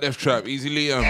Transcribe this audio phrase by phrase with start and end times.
[0.00, 0.98] that Death Trap, Easy Liam.
[0.98, 1.04] Um.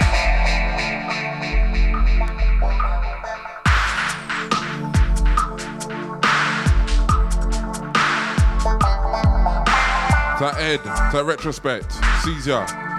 [10.39, 11.91] that Ed, that Retrospect,
[12.23, 12.90] Caesar.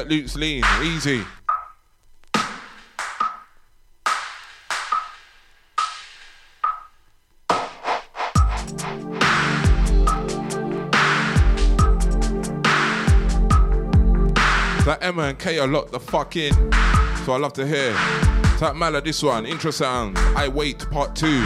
[0.00, 1.20] That Luke's lean, easy.
[14.86, 16.54] That Emma and Kay are locked the fuck in.
[17.26, 17.92] So I love to hear.
[18.58, 20.16] That Mala, this one, intro sound.
[20.16, 21.44] I wait, part two.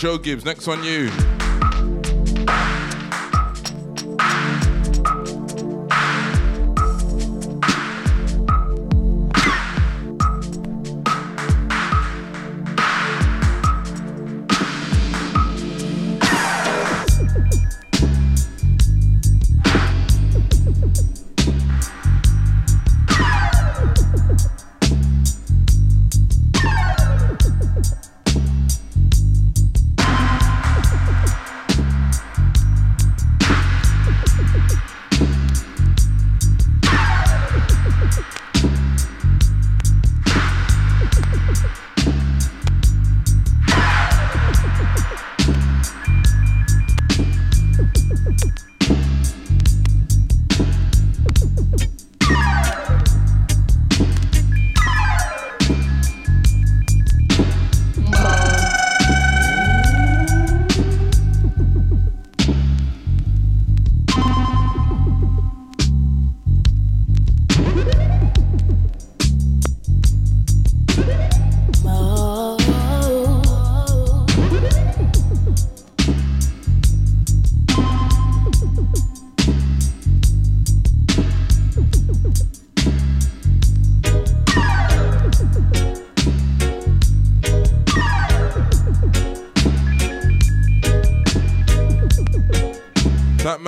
[0.00, 0.46] Joe Gibbs.
[0.46, 1.10] Next on you.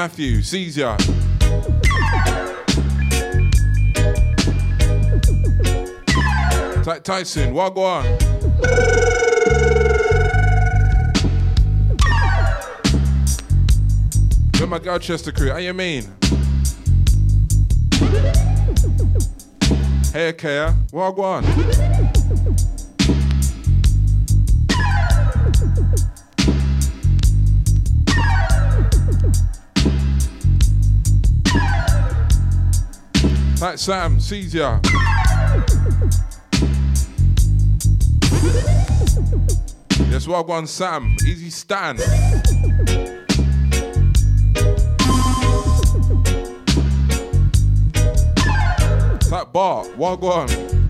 [0.02, 0.42] Matthew
[0.76, 0.96] ya.
[6.82, 8.02] That Tyson, Wagwan.
[14.58, 15.50] Where my Colchester crew?
[15.52, 16.02] How you mean?
[20.12, 21.91] Hey, Kaya, Wagwan.
[33.78, 34.80] Sam sees ya.
[40.10, 41.98] Yes, Wagwan Sam, easy stand.
[49.30, 50.81] That bar, Walk Wagwan.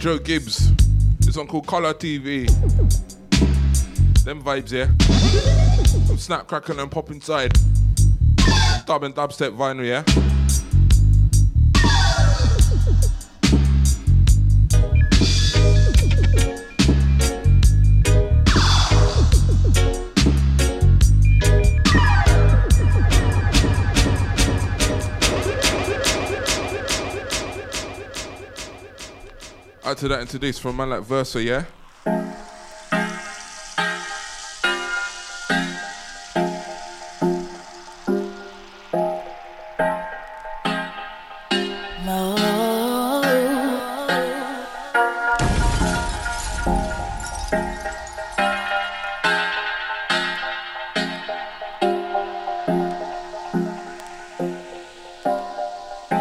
[0.00, 0.72] Joe Gibbs.
[1.18, 2.46] This one called Color TV.
[4.24, 6.16] Them vibes, yeah.
[6.16, 7.52] Snap crackling and pop inside.
[8.86, 10.29] Dub and dubstep vinyl, yeah.
[29.90, 31.64] Add to that this from a man like Versa, yeah?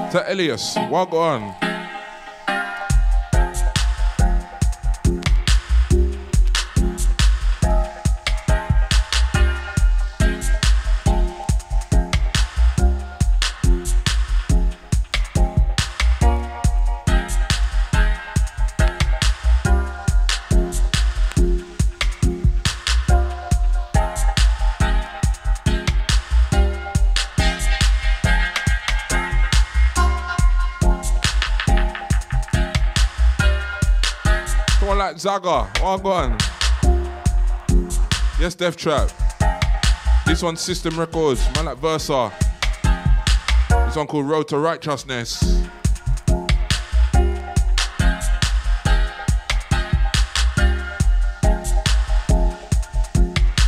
[0.10, 1.69] To Elias, what go on?
[35.20, 35.70] Zaga.
[35.82, 36.38] Oh, go on.
[38.40, 39.10] Yes, Death Trap.
[40.26, 41.46] This one's System Records.
[41.56, 42.32] Man like Versa.
[43.86, 45.68] This one called Road to Righteousness.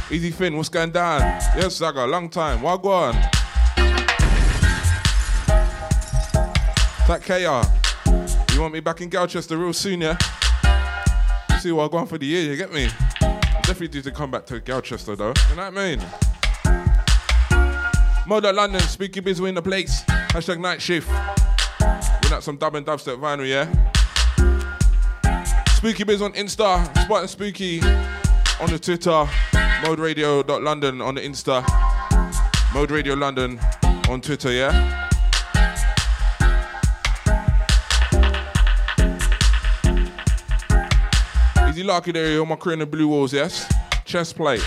[0.10, 1.20] Easy Finn, what's going down?
[1.58, 2.64] Yes, Zaga, long time.
[2.64, 3.14] On?
[7.08, 8.54] That KR.
[8.54, 10.18] You want me back in Colchester real soon, yeah?
[11.62, 12.90] See what I'm going for the year, you get me?
[13.20, 15.32] Definitely due to come back to Colchester though.
[15.52, 16.00] You know what I mean?
[18.26, 20.02] Moda London, Spooky Biz in the place.
[20.32, 21.08] Hashtag night shift.
[21.08, 23.70] We're at some dub and dubstep vinyl, yeah?
[25.76, 27.80] Spooky Biz on Insta, Spot and Spooky
[28.60, 29.28] on the Twitter,
[29.84, 31.64] moderadio.london on the Insta,
[32.74, 33.60] Mode Radio London
[34.10, 35.01] on Twitter, yeah?
[41.72, 43.66] Easy Lucky there, on my crew in the blue walls, yes?
[44.04, 44.62] Chest plate.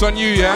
[0.00, 0.54] Next on you, yeah?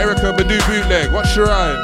[0.00, 1.83] Erykah Badu bootleg, what's your own?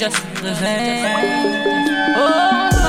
[0.00, 2.16] just the same.
[2.16, 2.79] Oh.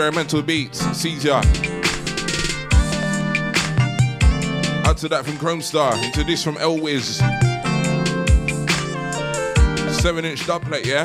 [0.00, 0.80] Experimental beats.
[0.96, 1.42] Caesar.
[4.88, 5.92] Out to that from Kromestar.
[6.02, 7.18] Into this from Elwiz.
[10.00, 11.04] Seven inch dubplate, yeah?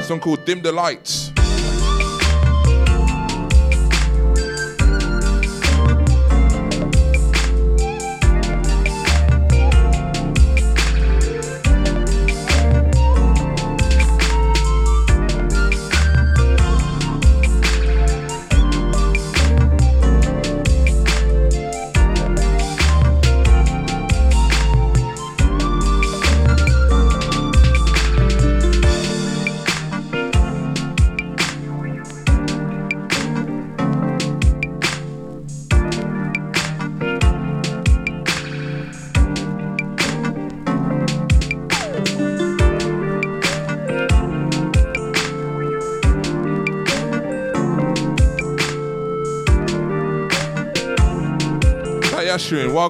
[0.00, 1.15] Song called Dim the Lights.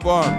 [0.07, 0.36] Ashwin,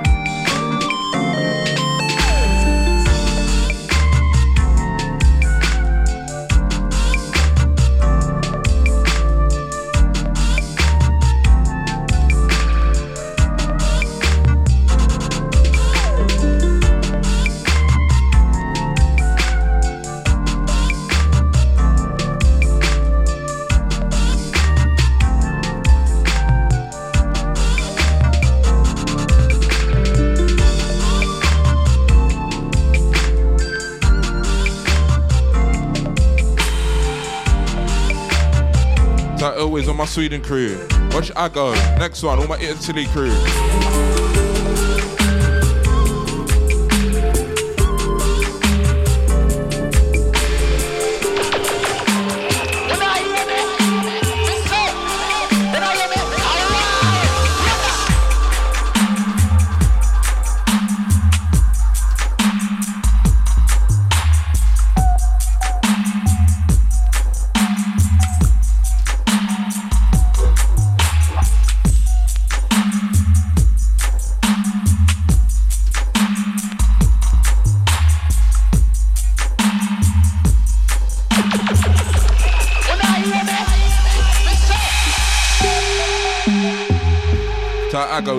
[39.97, 40.77] my Sweden crew.
[41.11, 41.73] Watch I go.
[41.97, 43.33] Next one, all my Italy crew.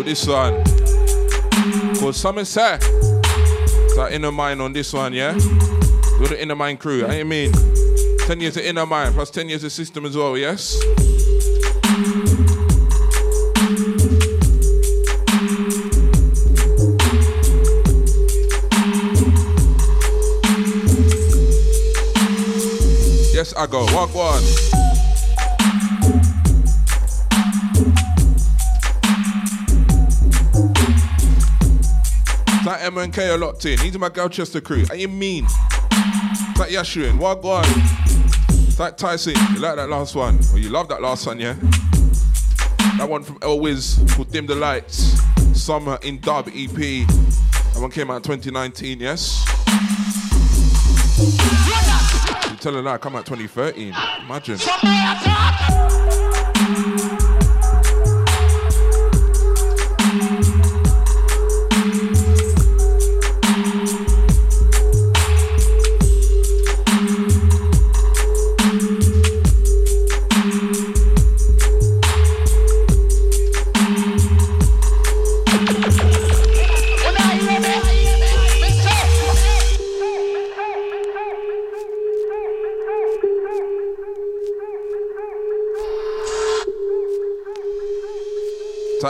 [0.08, 0.54] This one.
[1.96, 2.82] Called Somerset.
[2.82, 5.34] It's inner mind on this one, yeah?
[6.18, 7.52] We're the inner mind crew, I mean.
[8.20, 10.82] 10 years of inner mind plus 10 years of system as well, yes?
[23.34, 23.84] Yes, I go.
[23.94, 24.77] Walk one.
[32.88, 33.78] M and K are locked in.
[33.80, 34.86] These are my Colchester crew.
[34.88, 35.44] Are you mean?
[35.44, 37.18] It's like Yashuin.
[37.18, 37.66] What?
[38.66, 39.34] It's like Tyson.
[39.52, 40.38] You like that last one?
[40.48, 41.52] Well, you love that last one, yeah?
[42.96, 45.20] That one from Elwiz called Dim the Lights.
[45.52, 46.72] Summer in Dub EP.
[46.72, 49.44] That one came out in 2019, yes?
[52.48, 53.94] You're telling that I come out 2013.
[54.22, 54.58] Imagine.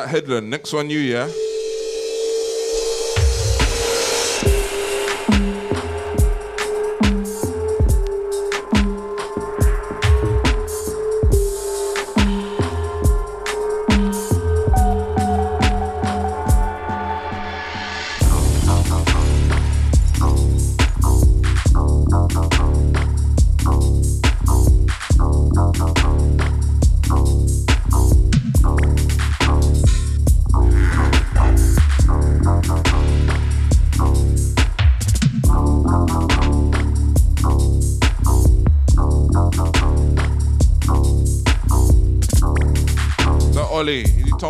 [0.09, 0.51] Headland.
[0.51, 1.29] Next one, you, yeah?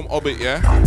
[0.09, 0.77] Orbit, yeah?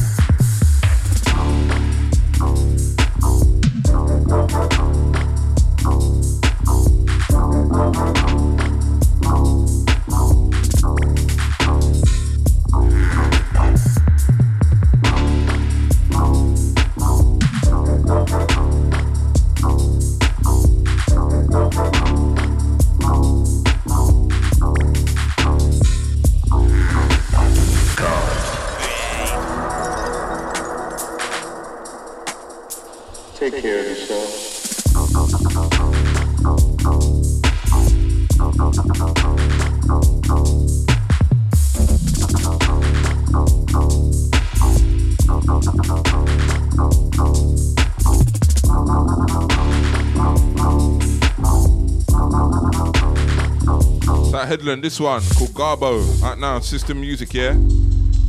[54.62, 56.22] Headland, this one called Garbo.
[56.22, 57.54] Right now, System Music, yeah?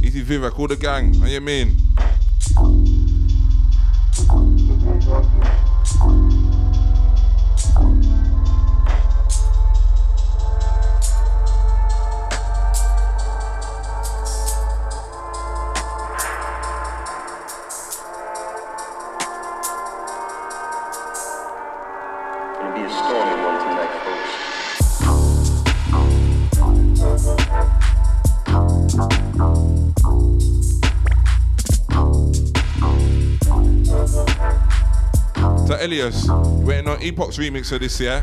[0.03, 1.13] Easy Vivek, all the gang.
[1.13, 1.77] How you mean?
[37.03, 38.23] Epoch's remix of this, yeah?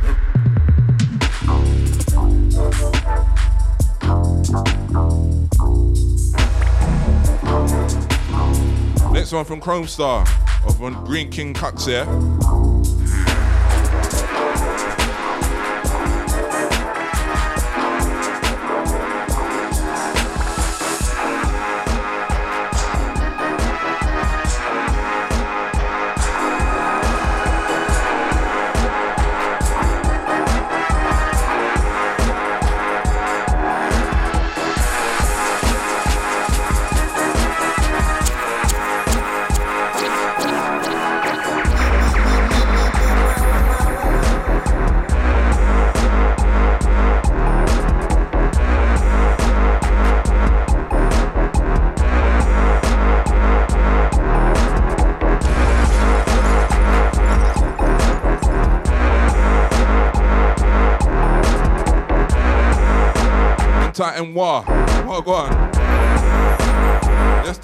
[9.12, 10.28] Next one from Kromestar
[10.66, 12.06] of Green King Cuts, yeah?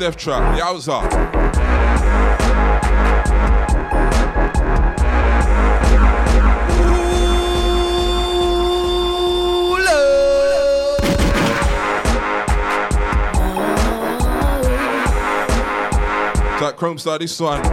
[0.05, 0.59] Death Trap.
[0.59, 1.01] Yowza.
[16.61, 17.63] like Kromestar, this one.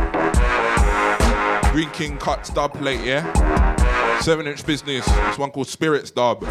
[1.72, 4.20] Green King cut dub plate, yeah?
[4.20, 5.04] Seven inch business.
[5.04, 6.42] This one called Spirits dub.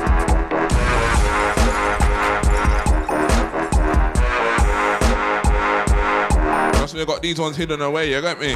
[6.92, 8.54] Trust me, got these ones hidden away, you get me?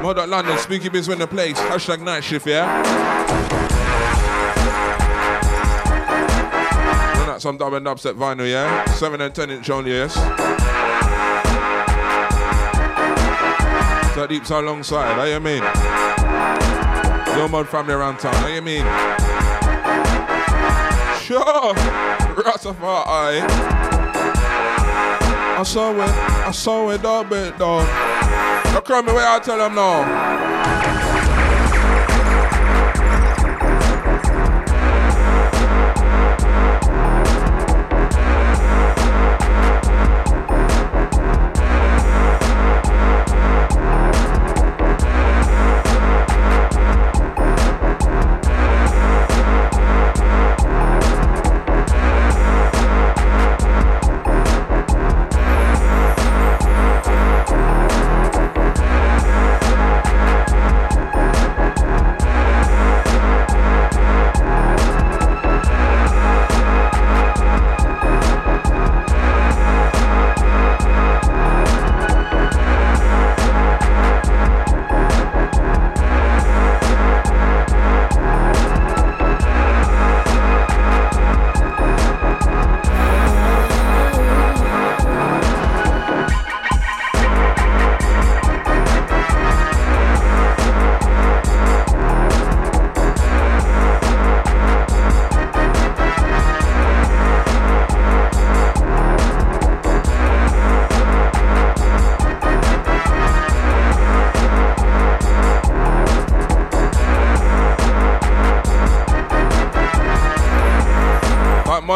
[0.00, 1.58] Mod London, Spooky Biz in the place.
[1.58, 2.84] Hashtag night shift, yeah?
[7.38, 8.84] some dub and dubstep vinyl, yeah?
[8.92, 10.14] 7 and 10 inch only, yes?
[14.14, 15.64] that deeps alongside, how you mean?
[17.36, 18.84] Your mod family around town, how you mean?
[21.20, 21.74] Sure,
[22.44, 23.73] Rastafari.
[25.64, 27.86] I saw it, I saw it, dog, bit, dog.
[28.66, 30.83] Now come me where I tell them now.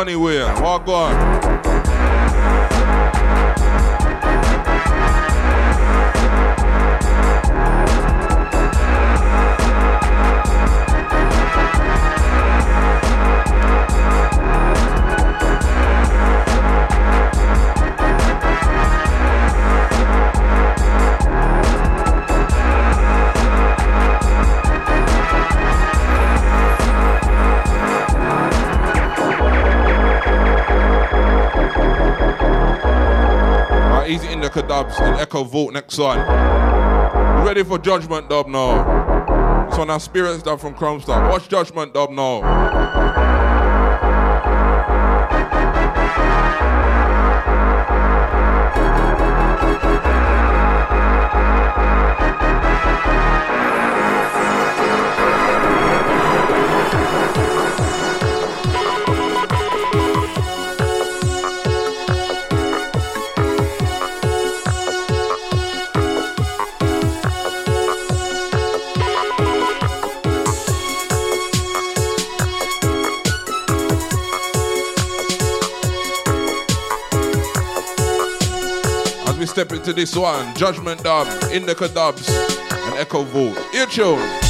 [0.00, 0.46] Anywhere.
[0.62, 1.27] Walk on.
[35.44, 36.18] Vault next one.
[37.44, 39.68] Ready for Judgment Dub now.
[39.76, 41.30] One our Spirits Dub from Kromestar.
[41.30, 42.40] Watch Judgment Dub now.
[79.88, 80.54] Into this one.
[80.54, 83.58] Judgment Dub, Indica Dubs, and Echo Vault.
[83.74, 84.47] Ear tune.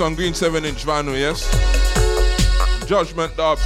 [0.00, 1.44] On green 7 inch vinyl, yes?
[2.86, 3.62] Judgment dubs,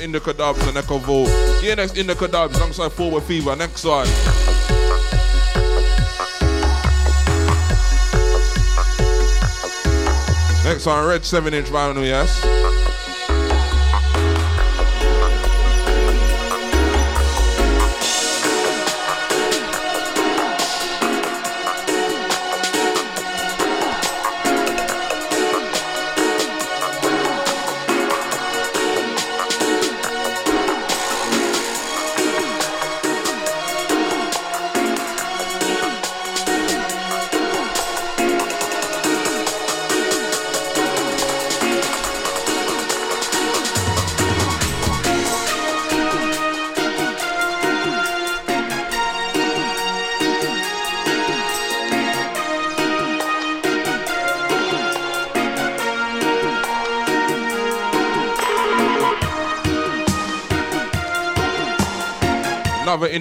[0.00, 1.28] Indica dubs, and Echo Vault.
[1.62, 3.54] Yeah, next Indica dubs alongside Forward Fever.
[3.54, 4.06] Next one.
[10.64, 12.85] Next one, red 7 inch vinyl, yes?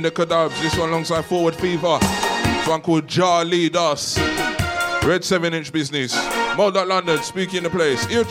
[0.06, 0.62] Indica Dubs.
[0.62, 1.98] This one alongside Forward Fever.
[2.00, 4.20] This one called Jar Lead Us.
[5.04, 6.16] Red 7 inch business.
[6.56, 8.08] Mold London, speaking the place.
[8.12, 8.24] Ear.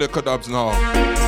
[0.00, 1.19] The Kadabs now.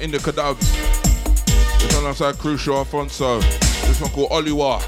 [0.00, 0.72] Indica Dubs.
[0.72, 3.40] This one alongside Crucial Alphonso.
[3.40, 4.80] This one called Oliwa.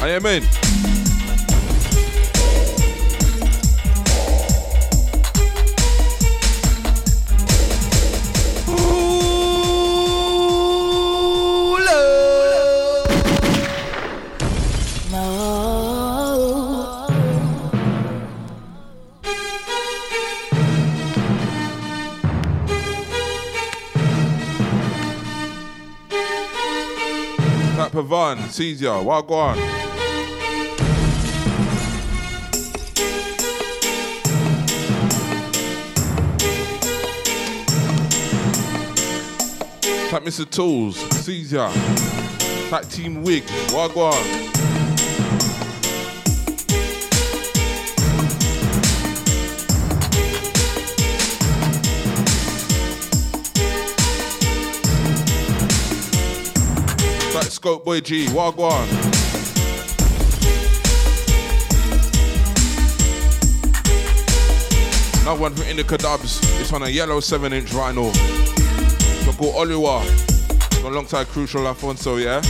[0.00, 0.97] I am in.
[28.28, 29.56] Pavan, Caesar, Wagwan.
[40.10, 40.48] Tap Mr.
[40.50, 41.70] Tools, Caesar.
[42.68, 44.67] Tap Team Wig, Wagwan.
[57.76, 58.88] Boy G, Wagwan.
[65.20, 66.40] Another one from Indica Dubs.
[66.60, 68.14] It's on a yellow 7 inch vinyl.
[69.24, 70.84] So called Oliwa.
[70.84, 72.40] Alongside Crucial Alphonso, yeah?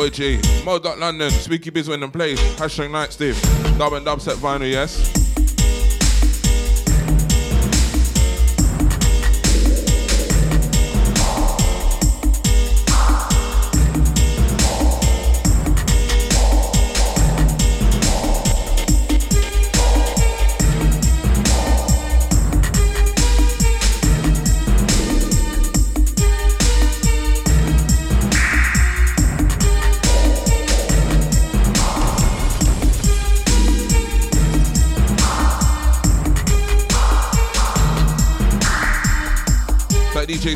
[0.00, 0.40] Boy G.
[0.98, 2.40] London, Speaky Biz when them plays.
[2.56, 3.38] Hashtag Steve.
[3.76, 5.19] Dub and dubstep vinyl, yes.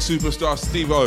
[0.04, 1.06] Superstar Steve O.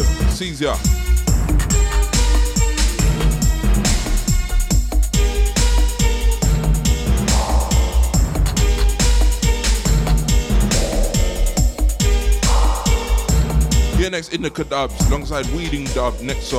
[13.98, 16.50] Here next in the Kadabs, alongside Weeding Dub, next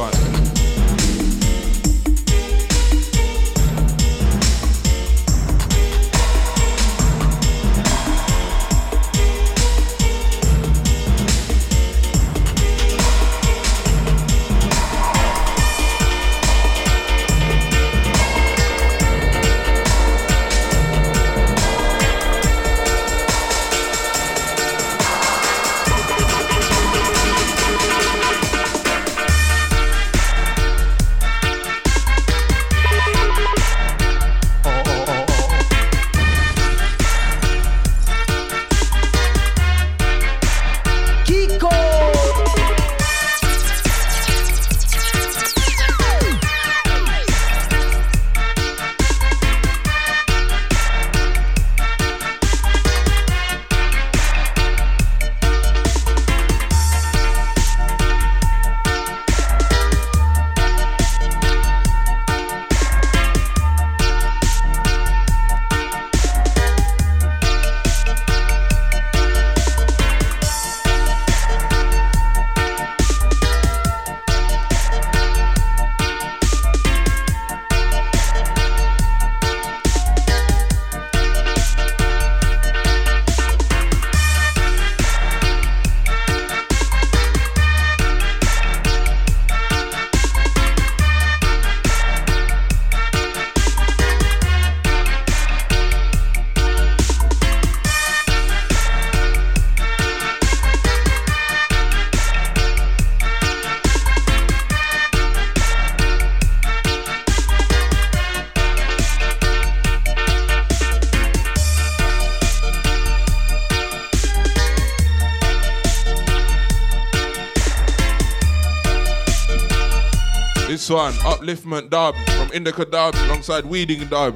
[120.90, 121.12] one.
[121.14, 124.34] Upliftment Dub from Indica Dub alongside Weeding Dub.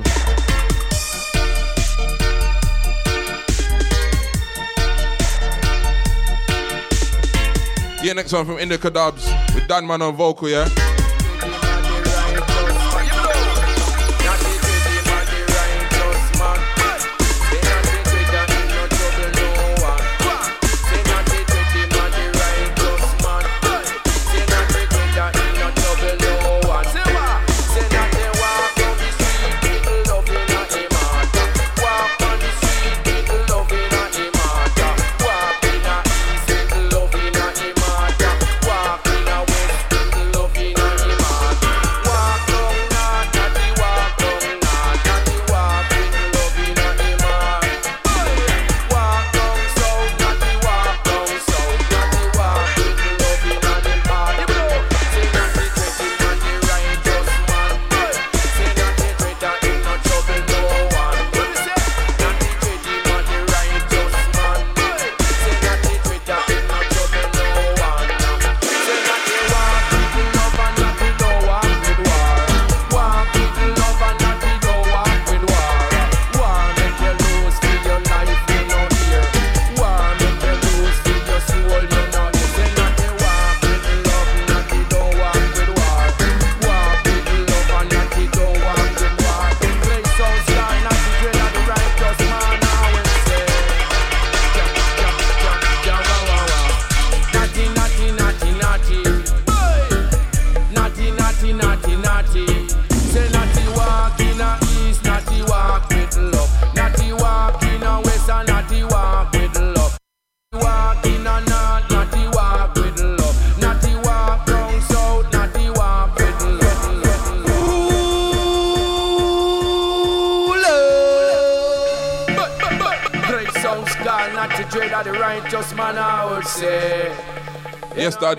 [8.02, 10.68] Yeah, next one from Indica Dubs with Dan Man on vocal, yeah?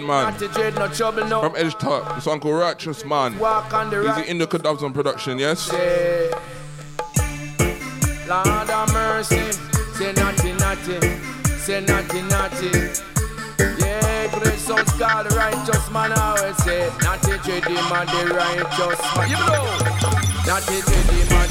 [0.04, 0.36] man.
[0.76, 1.42] No trouble, no.
[1.42, 3.38] From Edge Top, it's Uncle Righteous Man.
[3.40, 5.72] Walk on the Indica Dubs on production, yes?
[8.28, 9.52] Lord have mercy,
[9.96, 10.14] say
[12.54, 13.04] say.
[13.80, 14.28] Yeah,
[15.36, 16.90] righteous man, I always say,
[17.90, 19.30] man, the righteous man.
[19.30, 19.66] You know,
[21.32, 21.43] man.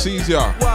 [0.00, 0.69] sees y'all.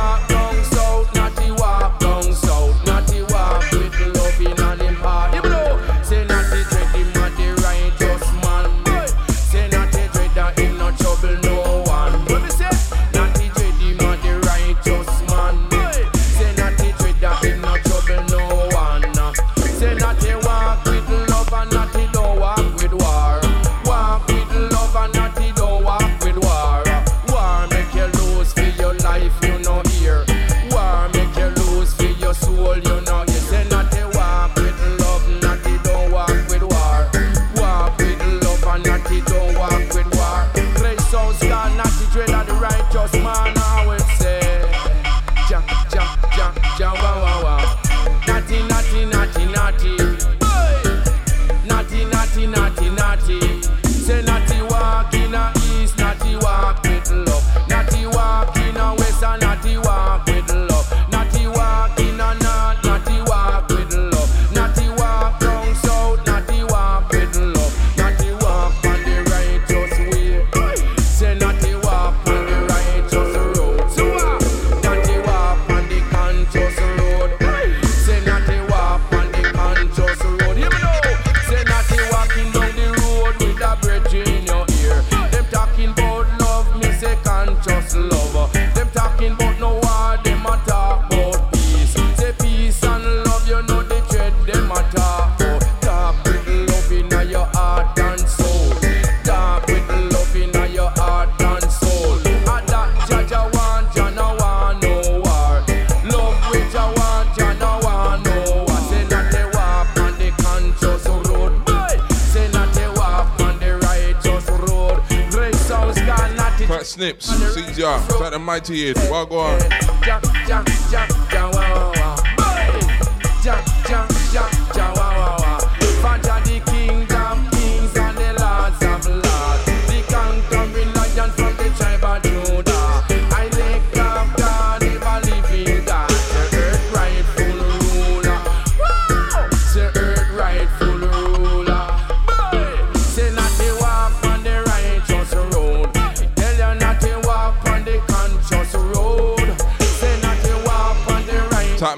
[116.95, 119.59] Snips, CJ, Fat the Mighty here, Wagwan.
[120.01, 122.04] Jack, Jack,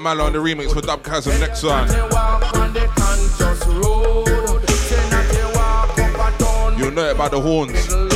[0.08, 1.38] Mala on the remix for Dubkasm.
[1.38, 1.86] Next one.
[6.78, 8.07] You know it by the horns.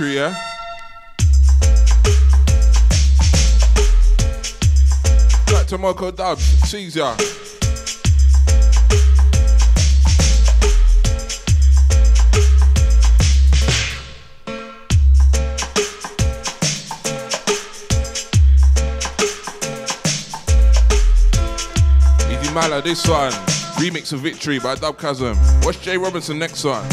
[0.00, 0.34] Yeah?
[5.46, 7.14] Back to Marco Dubs, Caesar.
[22.52, 23.32] Mala, this one.
[23.80, 25.36] Remix of Victory by Dubkasm.
[25.64, 26.86] What's Jay Robinson next one?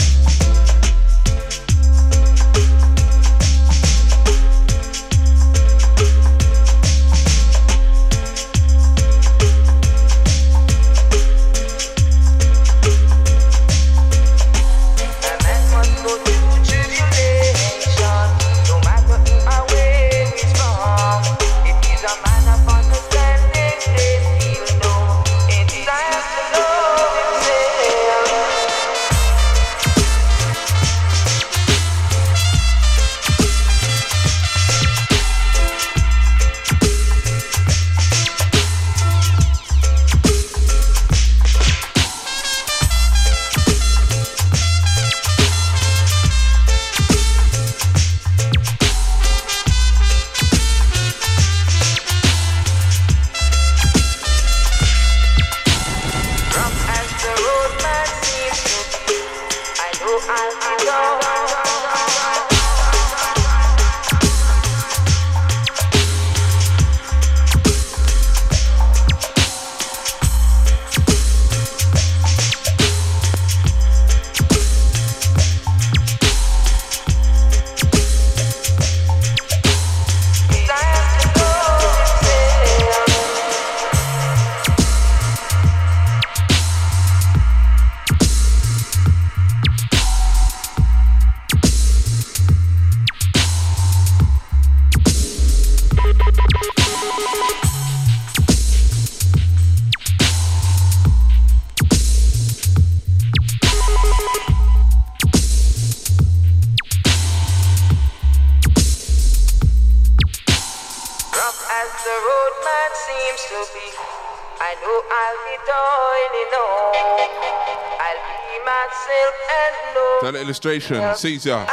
[120.66, 121.66] Illustration, Caesar.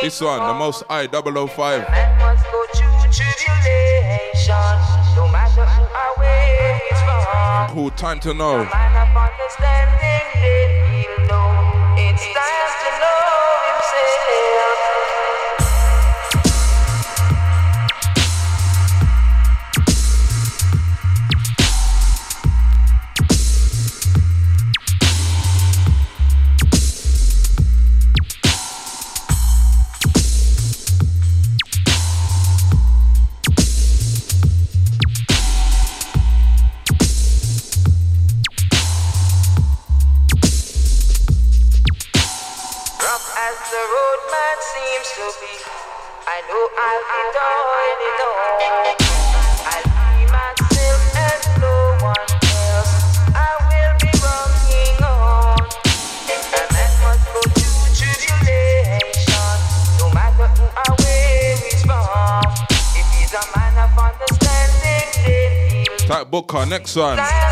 [0.00, 1.86] This one, the most I 005.
[7.70, 8.68] Cool, time to know.
[66.94, 67.43] Booker,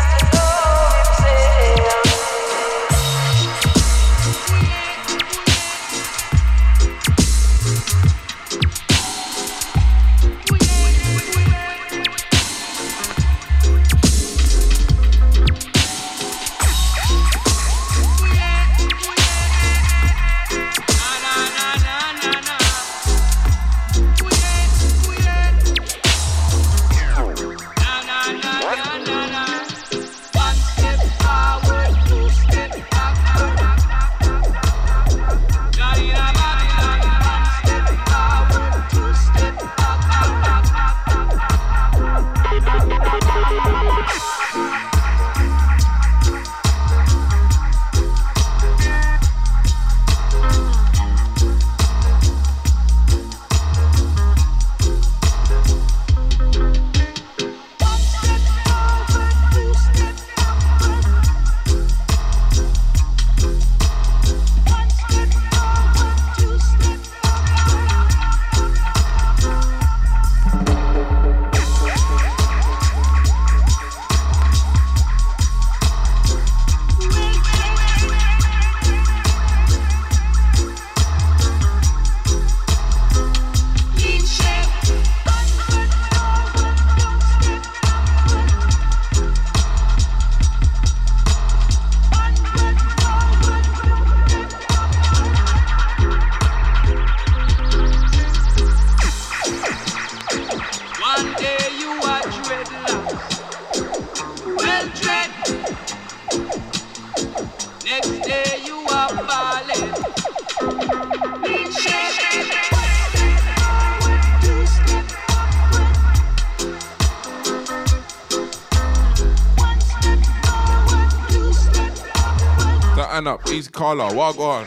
[123.95, 124.65] Carla, walk on.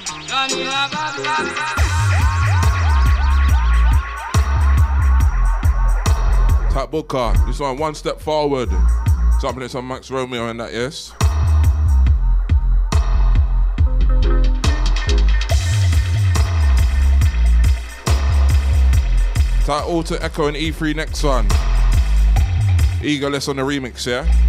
[6.70, 8.70] Type Booker, this one one step forward.
[9.41, 11.11] Something on Max Romeo and that, yes?
[19.66, 21.49] Type Alter Echo and E3 next one.
[23.01, 24.45] Egoless on the remix, yeah?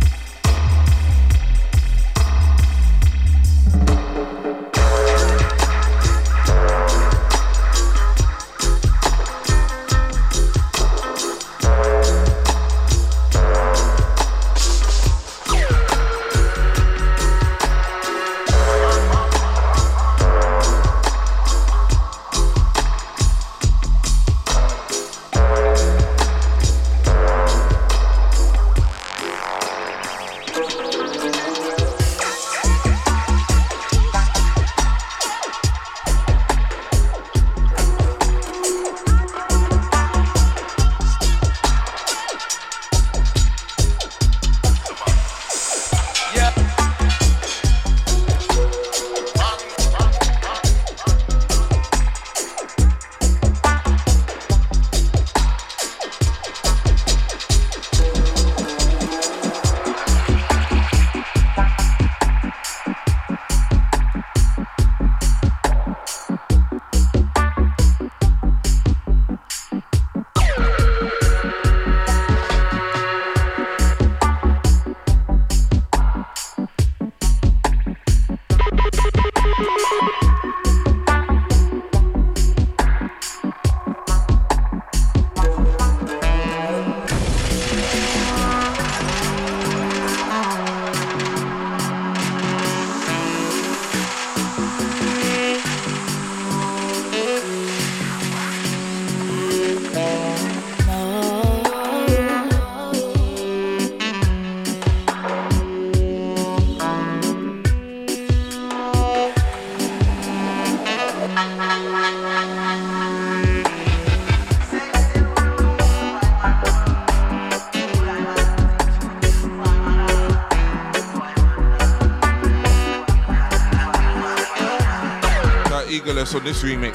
[126.35, 126.93] On this remix.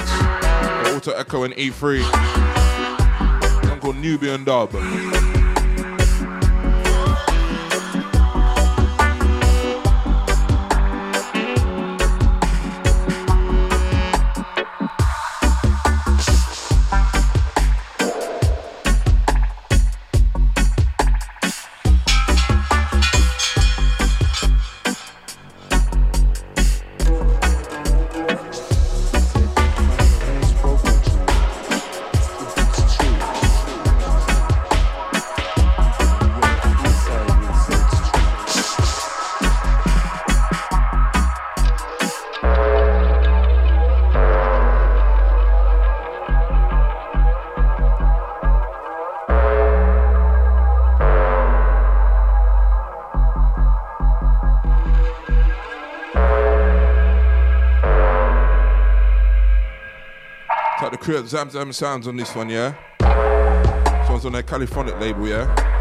[0.93, 2.03] Alter Echo and E3.
[3.71, 4.71] One called Nubian Dub.
[61.27, 62.75] Zam Zam sounds on this one, yeah?
[62.99, 65.72] This one's on their Caliphonic label, yeah?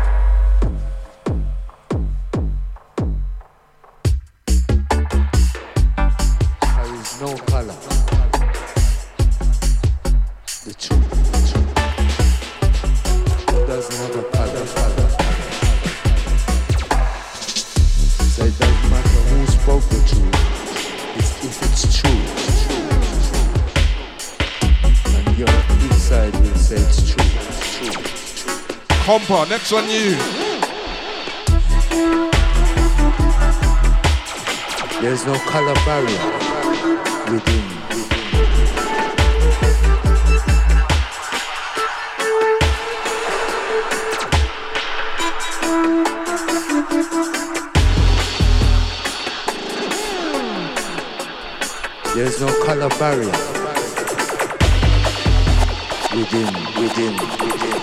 [29.31, 30.17] Compa, next one you.
[35.01, 36.19] There's no color barrier
[37.31, 37.67] within.
[52.15, 53.31] There's no color barrier
[56.13, 57.80] within, within, within.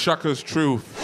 [0.00, 0.96] Shaka's Truth.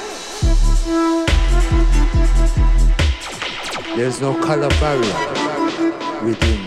[3.94, 6.64] There's no color barrier within.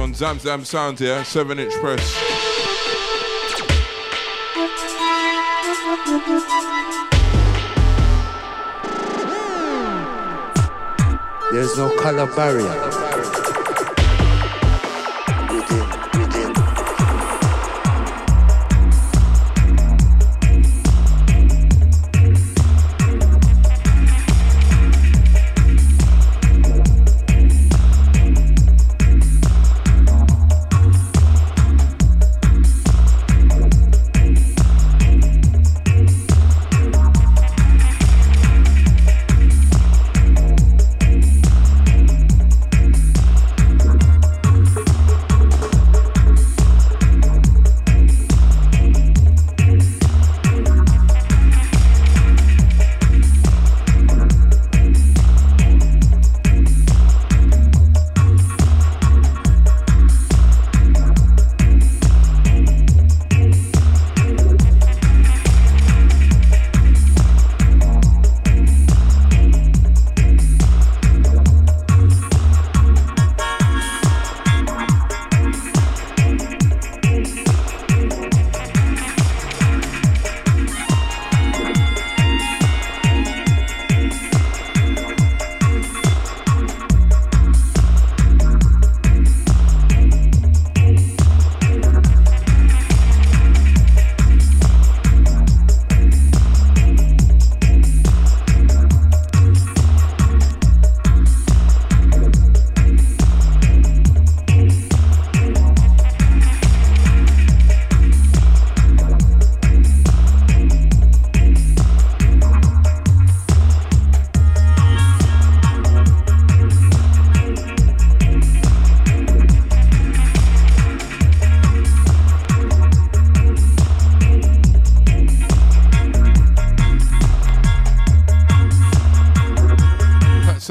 [0.00, 2.02] On Zam Zam Sound here, 7 inch press.
[11.52, 13.07] There's no color barrier.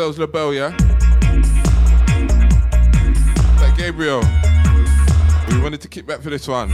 [0.07, 0.69] Sales LaBelle, yeah?
[3.59, 4.21] That Gabriel.
[5.49, 6.69] We wanted to kick back for this one.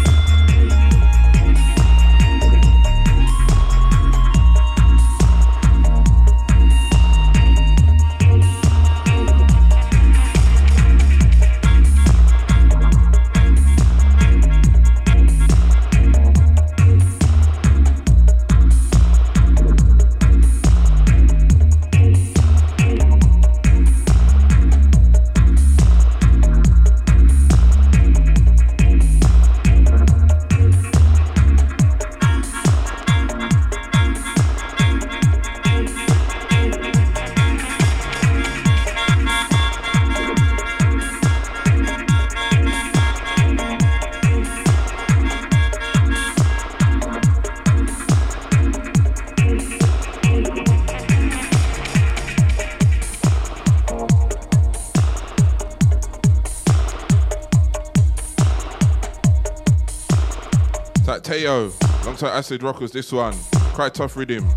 [62.54, 63.34] Acid Rockers, this one,
[63.74, 64.48] Quite Tough Rhythm.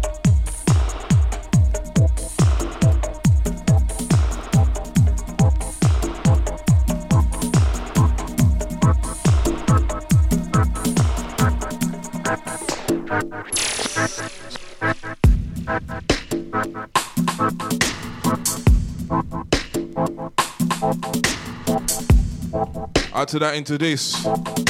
[23.14, 24.65] Add to that into this.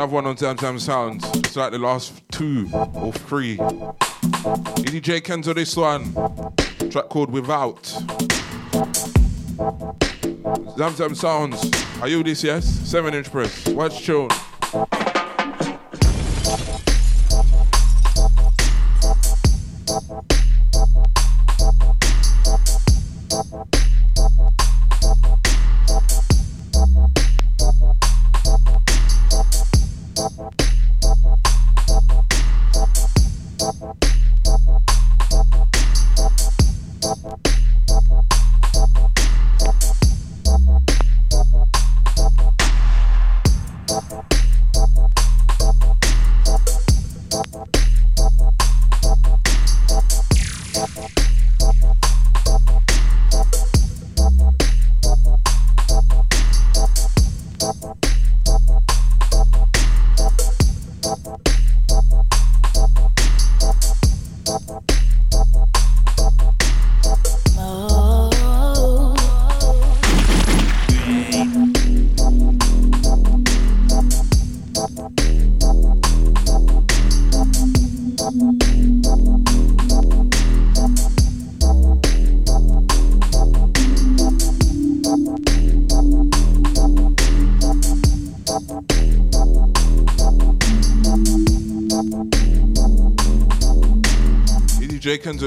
[0.00, 1.28] Another one on Zam Zam Sounds.
[1.36, 3.58] It's like the last two or three.
[3.58, 6.14] EDJ Kenzo this one.
[6.90, 7.82] Track called Without.
[10.78, 11.70] Zamzam Sounds.
[12.00, 12.64] Are you this, yes?
[12.64, 13.68] 7 inch press.
[13.68, 14.30] Watch tune.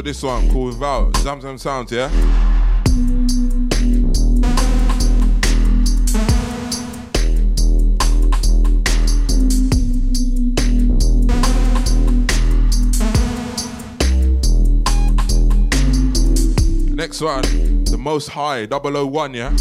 [0.03, 2.09] This one called Without Zam Zam Sounds, yeah?
[16.93, 19.55] Next one, the most high, 001, yeah?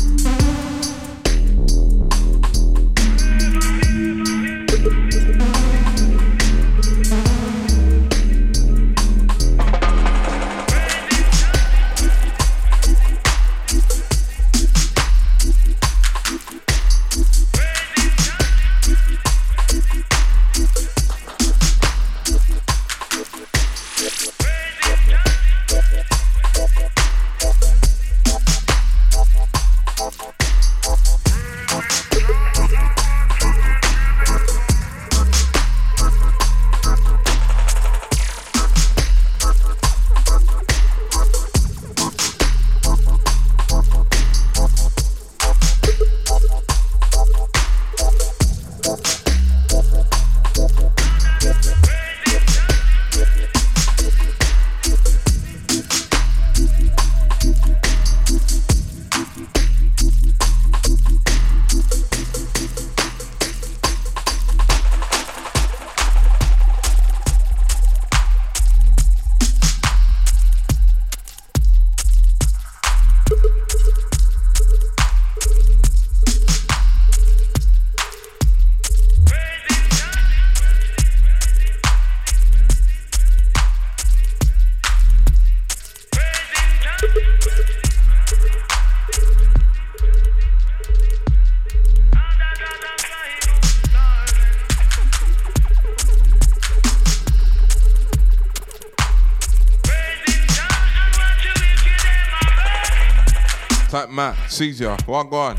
[104.52, 104.96] Caesar.
[105.08, 105.56] Walk on.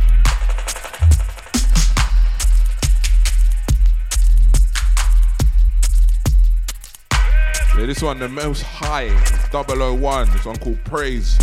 [7.76, 9.10] Yeah, this one, the most high,
[9.52, 10.30] 001.
[10.32, 11.43] This one called Praise.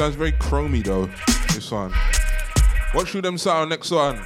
[0.00, 1.10] Sounds very chromy though.
[1.52, 1.92] This one.
[2.92, 4.24] What should them sound next one.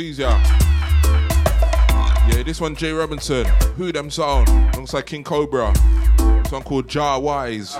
[0.00, 0.40] Ya.
[2.28, 3.46] Yeah, this one Jay Robinson.
[3.76, 4.48] Who them sound?
[4.74, 5.74] Alongside King Cobra.
[6.48, 7.76] Song called Jar Wise.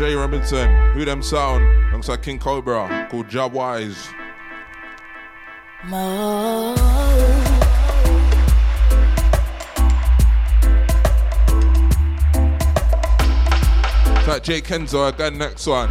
[0.00, 4.08] Jay Robinson, who them sound, alongside King Cobra, called Job Wise.
[5.84, 6.74] Mo.
[14.24, 15.90] That Jay Kenzo, again next one.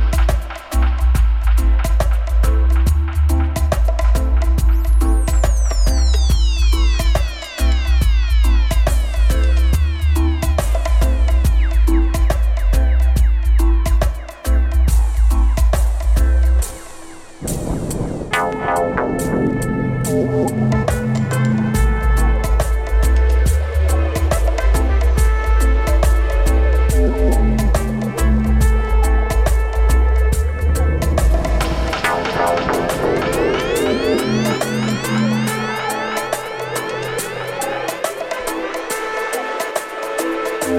[40.70, 40.78] This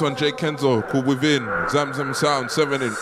[0.00, 2.96] one, Jay Kenzo, called Within, Zam Zam Sound, 7 inch.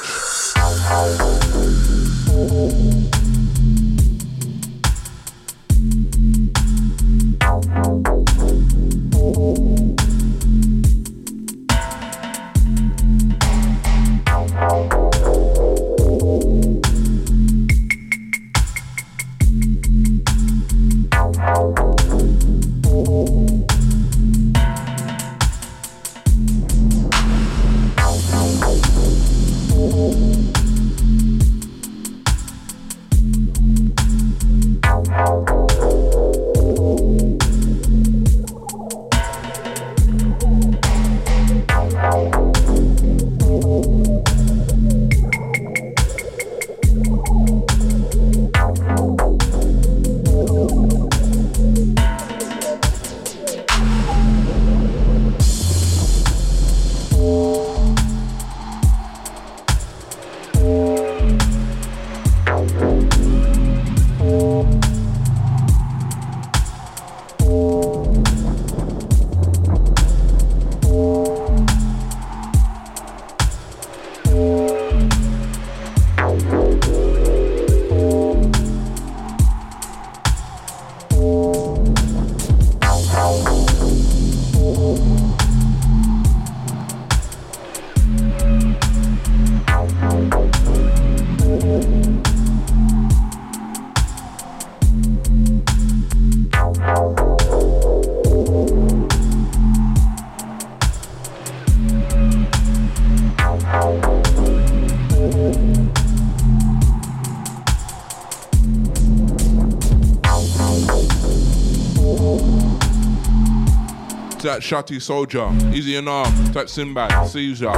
[114.58, 115.48] That Shutty Soldier.
[115.72, 116.52] Easy arm.
[116.52, 117.28] Type Sinbad.
[117.28, 117.70] Seizure.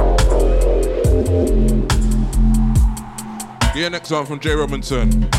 [3.75, 5.29] Yeah, next one from Jay Robinson.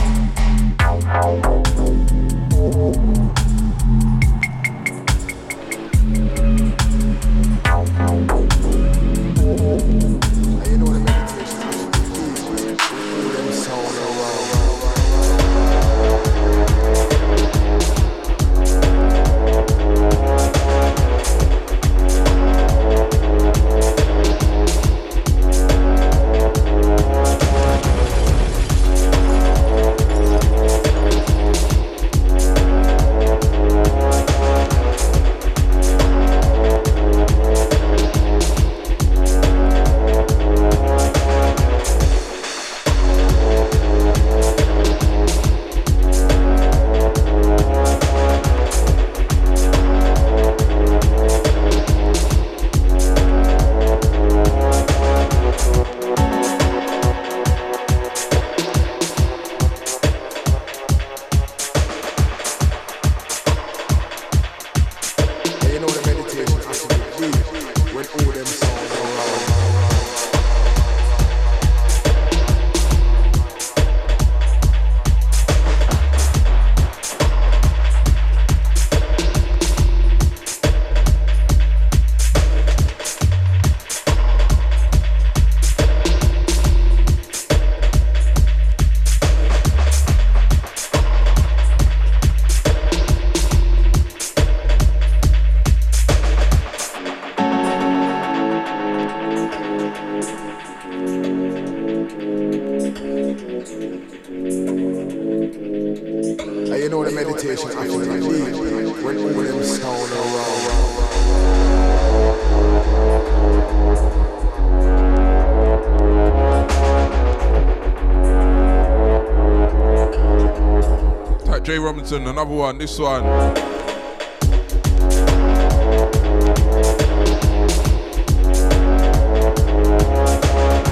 [121.82, 123.24] Robinson, another one, this one.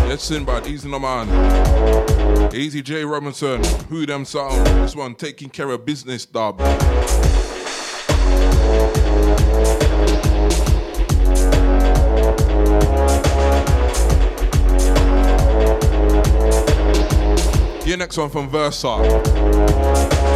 [0.09, 2.55] Yes, Sinbad, easy no man.
[2.55, 4.67] Easy J Robinson, who them sound?
[4.67, 6.61] This one taking care of business dub.
[17.87, 20.29] Yeah, next one from Versa.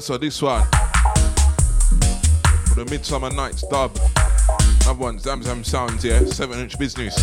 [0.00, 0.64] So this one
[2.66, 3.96] for the Midsummer Nights dub.
[4.80, 7.14] Another one, Zam Zam Sounds, yeah, 7 inch business.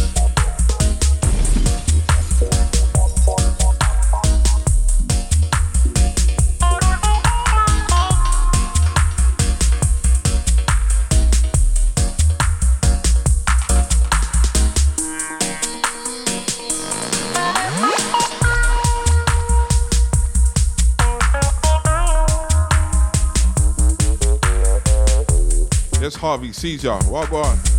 [26.38, 27.77] Harvey, Caesar, walk on.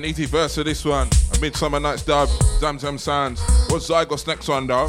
[0.00, 1.08] Again, ET verse of this one.
[1.34, 2.28] A Midsummer Night's dub.
[2.58, 3.40] Zam Zam Sounds.
[3.68, 4.88] What's Zygos next one though?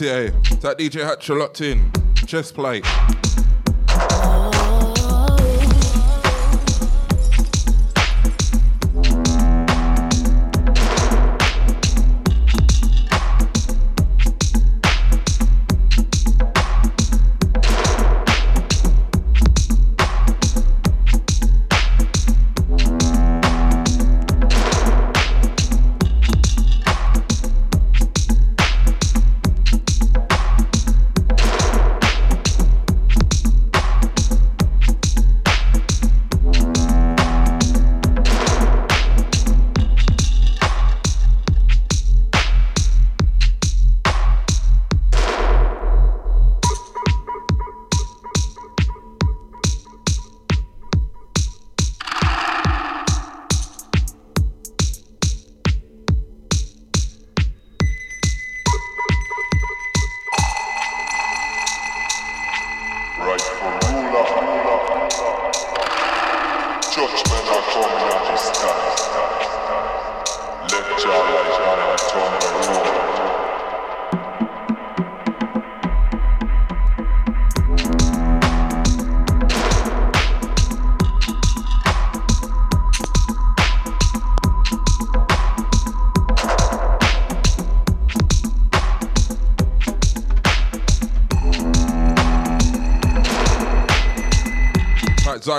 [0.00, 0.30] Cartier.
[0.62, 1.92] That DJ Hatcher locked in.
[2.26, 2.86] Chest plate.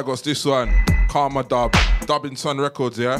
[0.02, 0.74] Zygos, this one,
[1.10, 1.76] Karma Dub,
[2.08, 3.18] Dubbing Sun Records, yeah?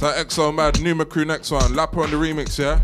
[0.00, 2.80] That XO Mad, Numa Crew next one, Lapper on the remix, yeah?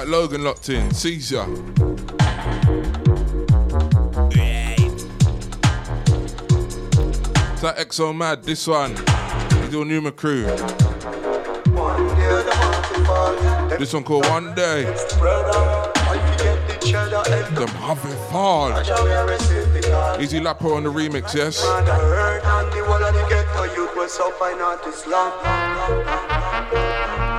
[0.00, 0.90] like Logan locked in.
[0.94, 1.44] Caesar.
[7.52, 8.96] It's like Exo Mad, this one.
[9.62, 10.46] He's on Numa Crew.
[13.76, 14.84] This one called One Day.
[17.54, 18.72] Them having fun.
[20.22, 21.62] Easy Lapo on the remix, yes?
[27.22, 27.29] I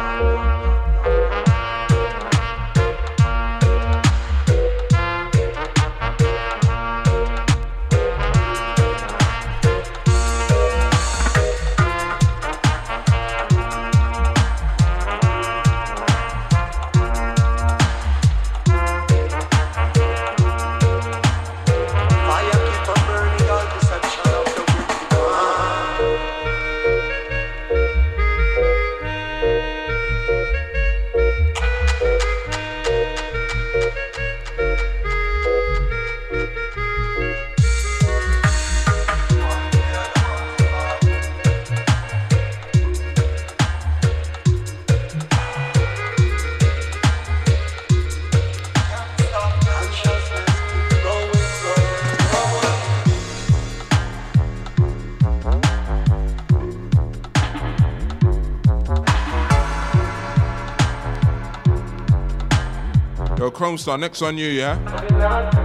[63.71, 65.60] Kromestar, next on you, yeah?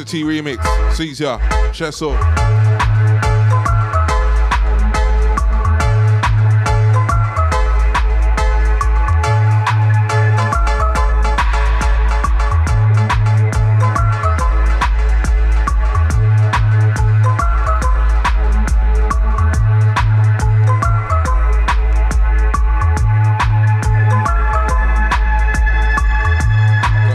[0.00, 0.08] Mr.
[0.08, 0.94] T remix.
[0.94, 1.38] Caesar,
[1.72, 2.16] Chesso.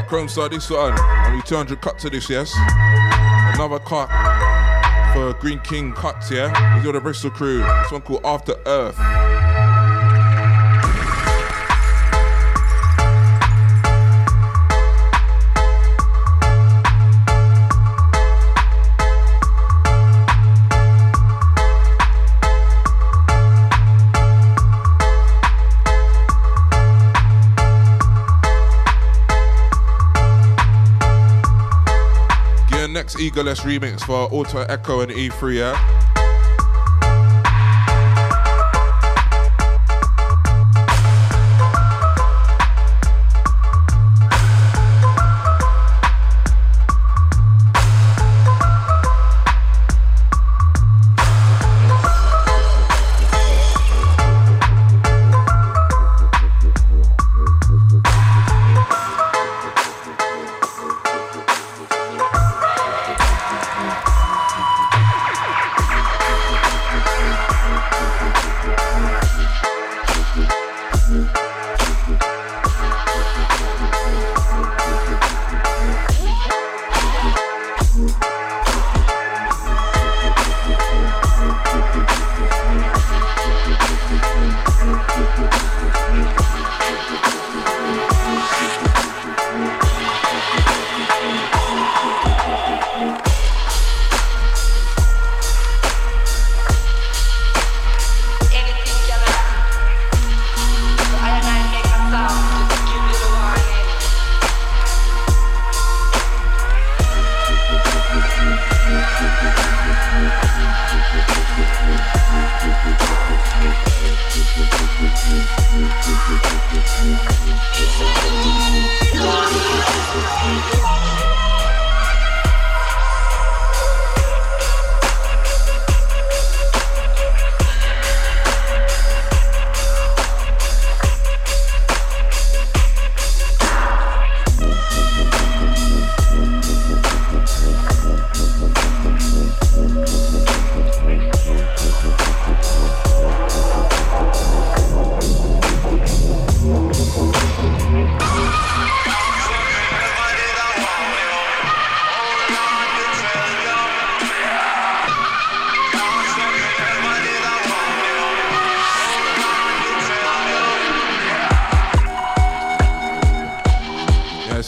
[0.08, 1.15] Kromestar, this one.
[1.46, 2.56] Only 200 cut to this, yes?
[3.54, 4.08] Another cut
[5.14, 6.48] for Green King Cuts, yeah?
[6.76, 7.60] These are the Bristol crew.
[7.60, 9.25] This one called After Earth.
[33.16, 36.05] Egoless remix for Alter Echo and E3, yeah?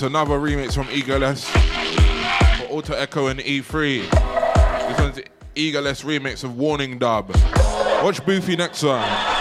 [0.07, 1.43] Another remix from Egoless
[2.59, 4.09] for Alter Echo and E3.
[4.09, 5.19] This one's
[5.53, 7.27] Egoless remix of Warning Dub.
[8.01, 9.36] Watch Boofy next one.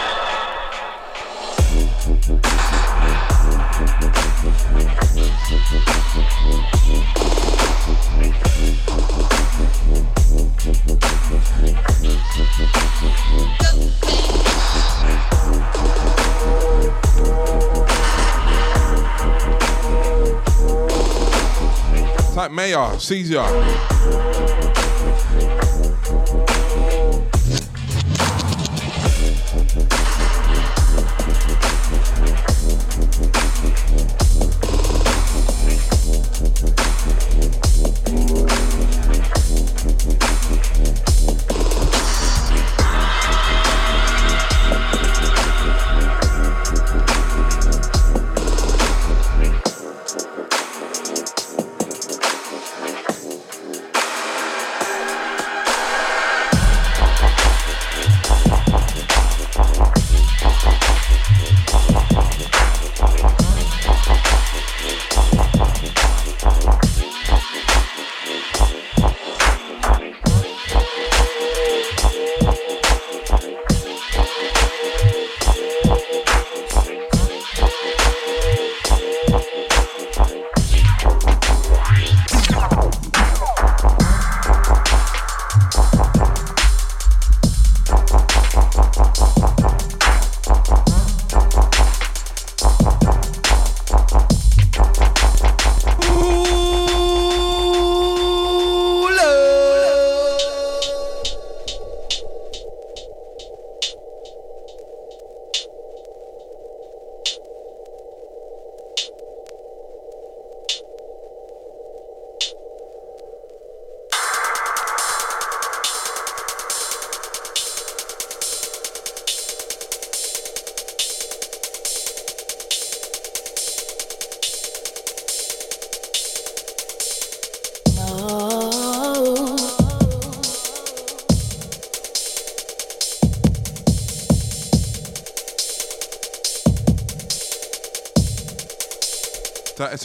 [22.74, 24.65] Like Mayor, Caesar.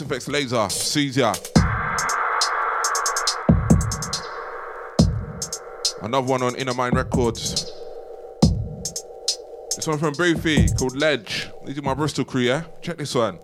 [0.02, 1.32] SFX Laser, Caesar.
[6.02, 7.70] Another one on Inner Mind Records.
[9.76, 11.50] This one from Briefy called Ledge.
[11.64, 12.64] These are my Bristol crew, yeah?
[12.80, 13.38] Check this one.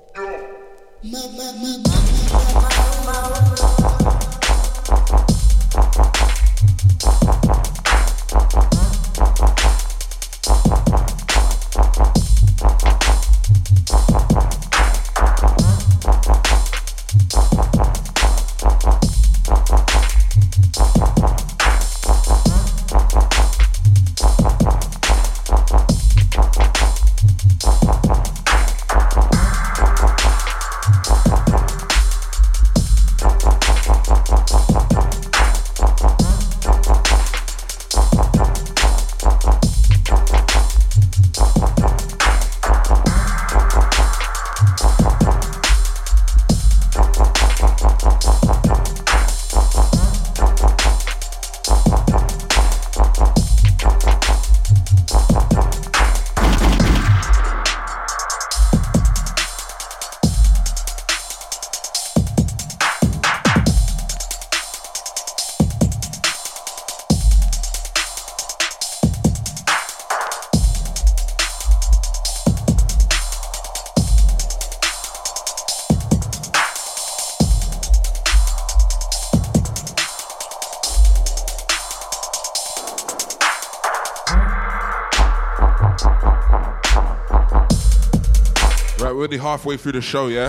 [89.49, 90.49] Halfway through the show, yeah?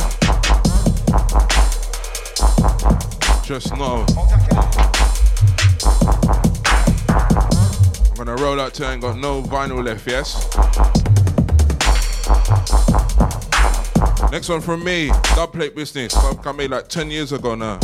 [3.45, 4.05] Just know.
[8.09, 10.35] I'm gonna roll out to and got no vinyl left, yes?
[14.33, 16.13] Next one from me, dubplate business.
[16.17, 17.79] I made like 10 years ago now.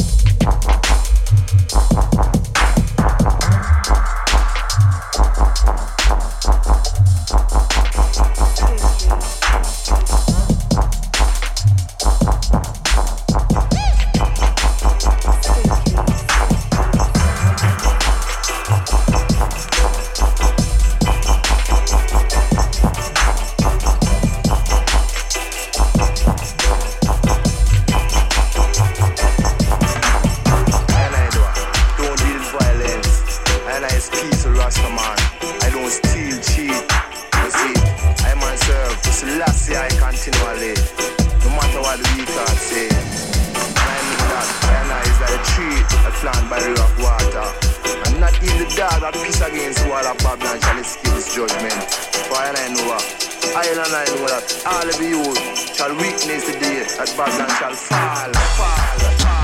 [46.25, 47.45] slant by the rock water.
[48.05, 51.27] And not even the dog that piss against the wall of Babylon shall escape his
[51.35, 51.81] judgment.
[52.25, 53.05] For I know that,
[53.53, 55.21] I I know that all of you
[55.75, 59.09] shall witness the day that Babylon shall fall, fall.
[59.21, 59.34] fall.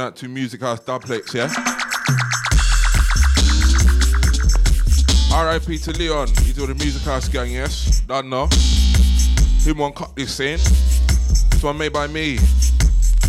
[0.00, 1.48] Out to Music House Dubplate, yeah?
[5.32, 8.00] RIP to Leon, he's all the Music House gang, yes?
[8.00, 8.48] Don't know.
[9.62, 10.58] Him one cut this scene.
[11.50, 12.38] This one made by me,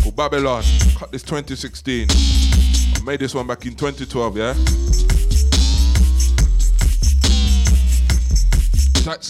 [0.02, 0.62] called Babylon.
[0.96, 2.08] Cut this 2016.
[2.10, 4.54] I made this one back in 2012, yeah?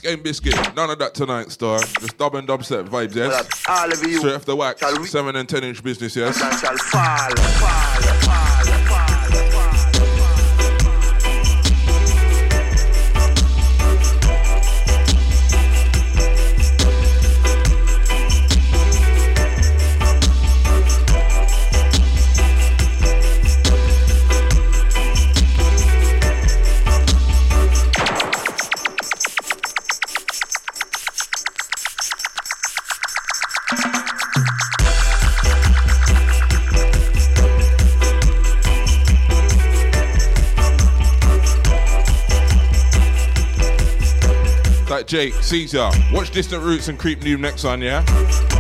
[0.01, 1.79] Game biscuit, none of that tonight, star.
[1.79, 3.65] Just dub and dubstep vibes, yes?
[3.69, 4.19] All of you.
[4.19, 4.81] Straight the wax,
[5.11, 6.41] 7 and 10 inch business, yes?
[45.07, 45.91] Jake, Caesar.
[46.13, 48.54] Watch Distant Roots and Creep New next yeah?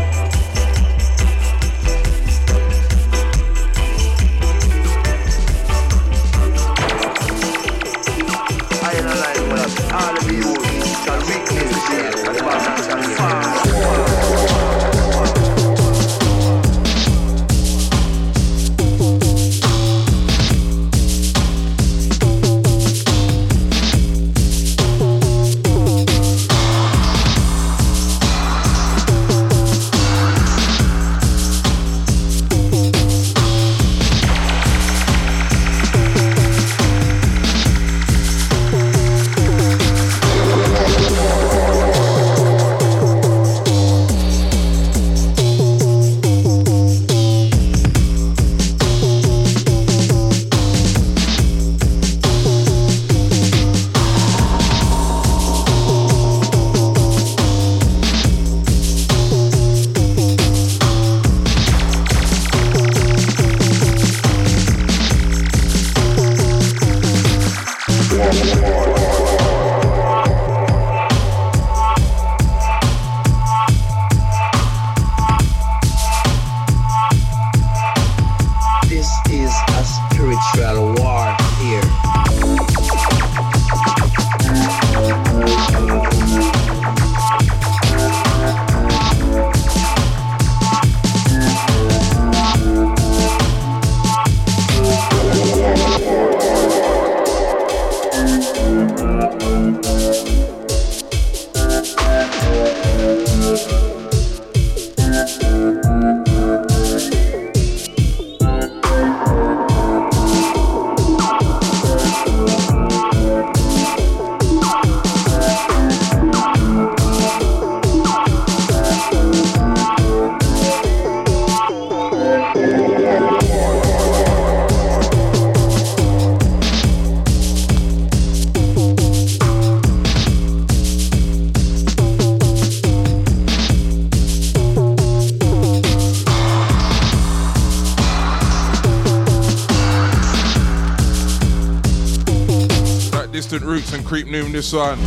[144.64, 144.98] This one.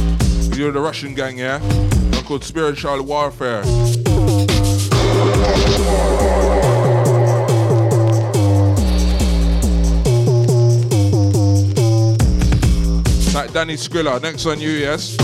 [0.55, 1.59] You're the Russian gang, yeah?
[1.59, 3.63] One called Spiritual Warfare.
[13.33, 15.16] Like Danny Skrilla, next on you, yes?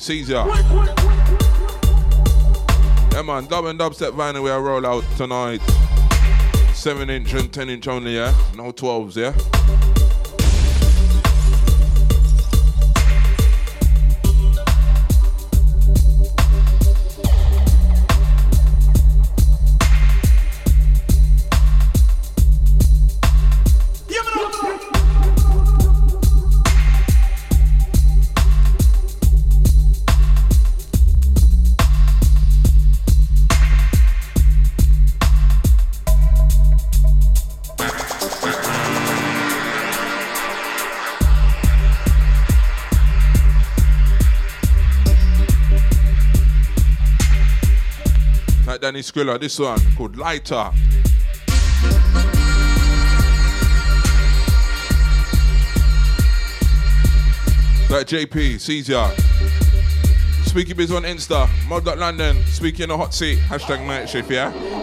[0.00, 0.44] Caesar.
[3.12, 5.60] Yeah, man, dub and dubstep vinyl we are roll out tonight.
[6.72, 8.34] 7 inch and 10 inch only, yeah?
[8.56, 9.49] No 12s, yeah?
[49.38, 50.70] This one called Lighter.
[57.90, 59.10] Like JP, ya.
[60.44, 64.79] Speaky Biz on Insta, mod.london, speaking in the hot seat, hashtag night shift, yeah?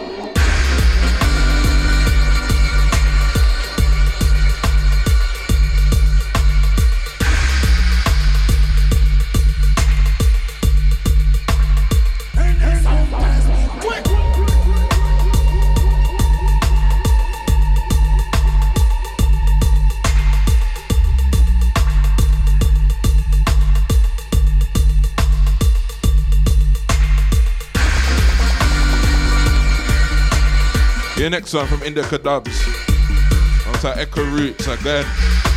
[31.38, 32.64] Next one from Indica Dubs.
[33.82, 35.47] To Echo Roots again.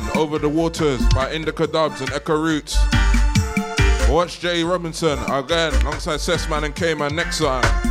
[0.00, 2.78] One, Over the Waters by Indica Dubs and Echo Roots.
[4.08, 7.87] Watch Jay Robinson again alongside Sessman and K-Man next one.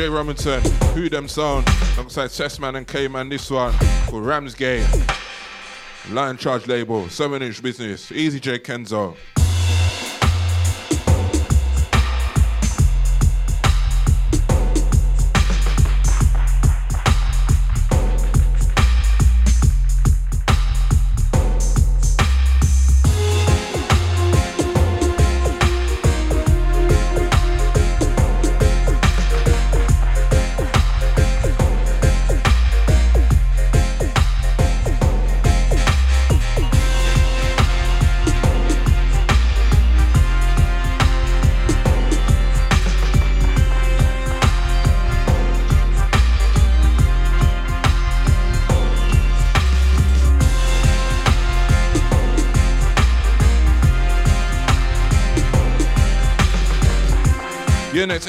[0.00, 0.62] Jay Robinson,
[0.94, 3.74] Who Them Sound, alongside Sessman and K-Man, this one
[4.06, 4.86] called Ramsgate.
[6.08, 9.14] Lion Charge label, 7 inch business, Easy J Kenzo.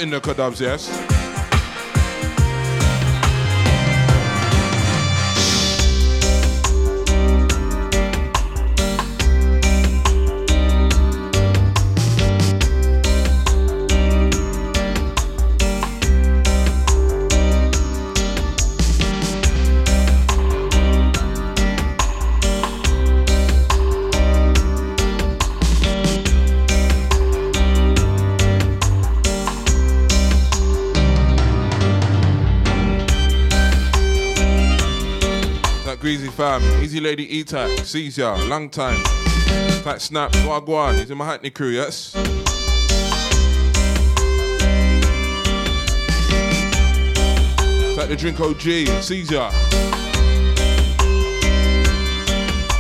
[0.01, 1.20] In the Kodabs, yes?
[36.41, 36.84] Fam.
[36.84, 38.97] Easy Lady E-Tac, sees ya, long time.
[39.85, 42.15] Like Snap, Wagwan, he's in my Hackney crew, yes?
[47.95, 49.51] Like the Drink OG, sees ya.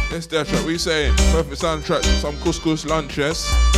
[0.09, 1.15] Yes, that track, what you saying?
[1.31, 3.70] Perfect soundtrack, some couscous lunch, yes?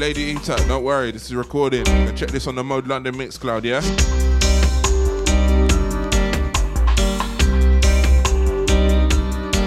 [0.00, 1.84] Lady Eater, don't worry, this is recording.
[2.16, 3.80] Check this on the Mode London Mixcloud, yeah?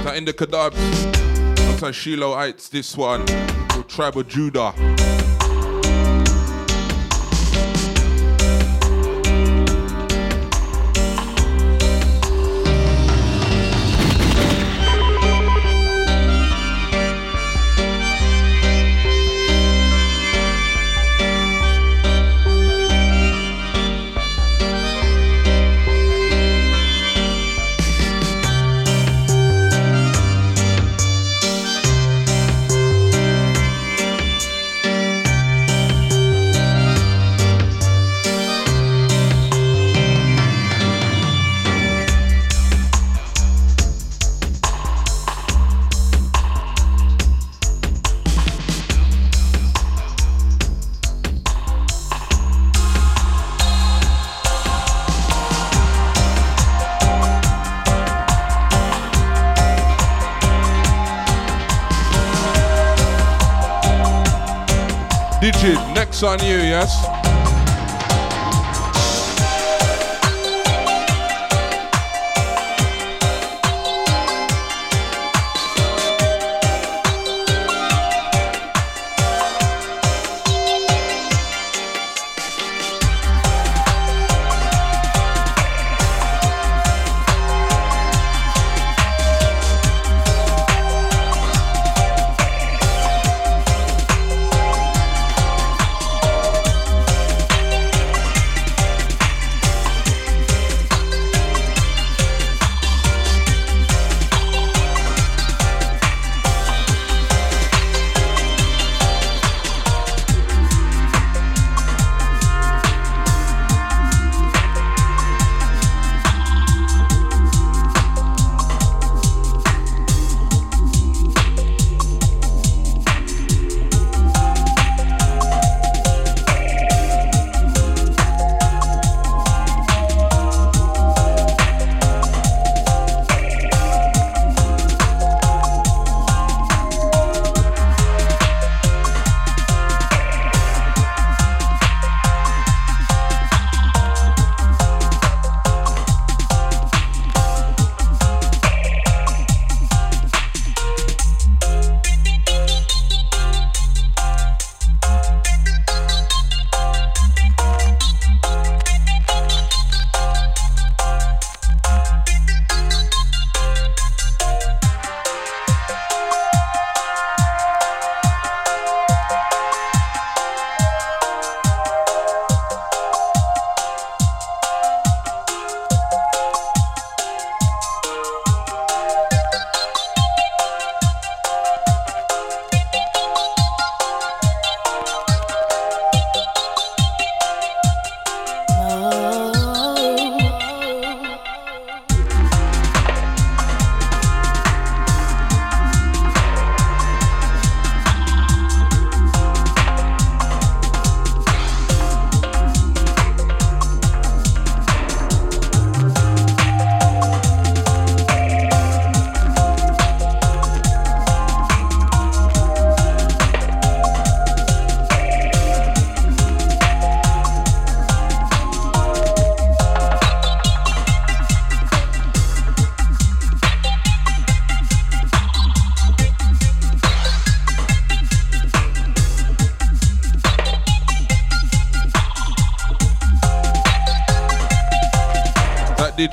[0.04, 0.76] That in the Kadabs.
[1.60, 2.34] Sometimes Shiloh
[2.70, 3.24] this one
[3.88, 4.74] Tribal Judah.
[66.26, 67.13] On you, yes?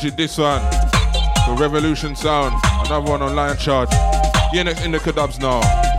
[0.09, 0.63] This one.
[0.63, 2.55] The Revolution Sound.
[2.87, 3.91] Another one on Lion Charge.
[4.55, 5.90] Next in the Kadubs now.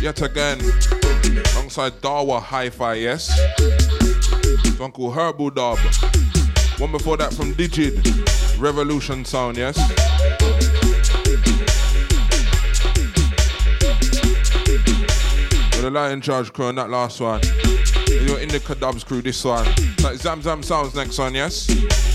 [0.00, 0.58] Yet again
[1.52, 3.28] alongside Dawa Hi Fi, yes?
[3.58, 5.78] This one Herbal Dub.
[6.78, 8.00] One before that from Digid,
[8.58, 9.76] Revolution Sound, yes?
[15.72, 17.42] With the Lion Charge crew on that last one.
[18.08, 18.60] You're in the
[19.04, 19.66] crew, this one.
[20.02, 22.09] Like Zam Zam Sounds next one, yes?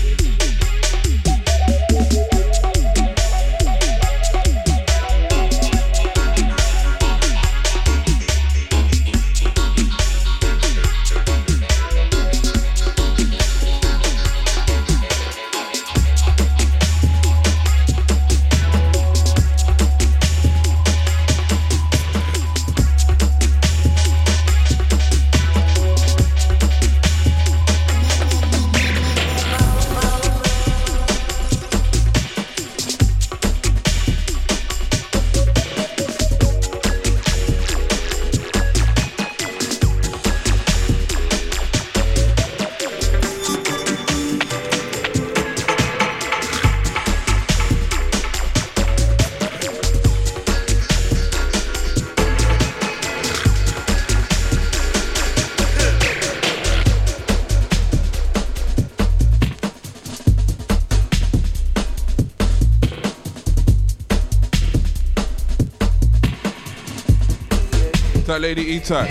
[68.36, 69.08] That lady E-Type.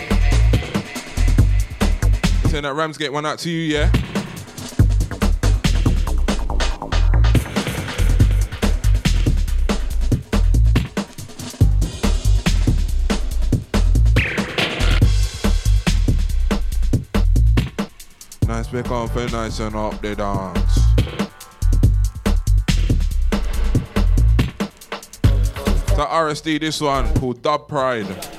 [2.51, 3.91] Saying that Ramsgate one out to you, yeah?
[18.47, 20.75] Nice big on for nice and up the dance.
[25.95, 28.34] That RSD, this one called Dub Pride.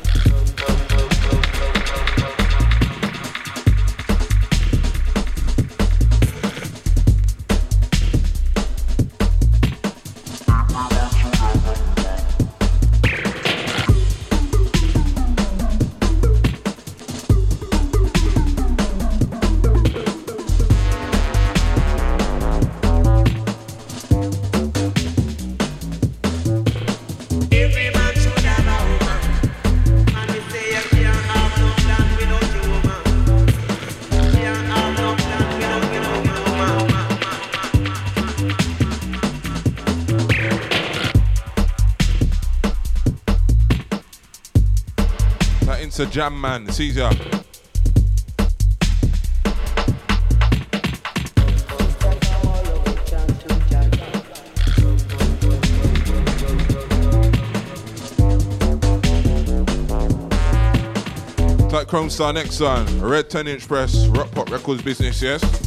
[45.96, 47.08] That a Jam Man, it's.
[61.64, 65.65] It's like Kromestar next one, Red 10 inch press, Rock Pop Records business, yes?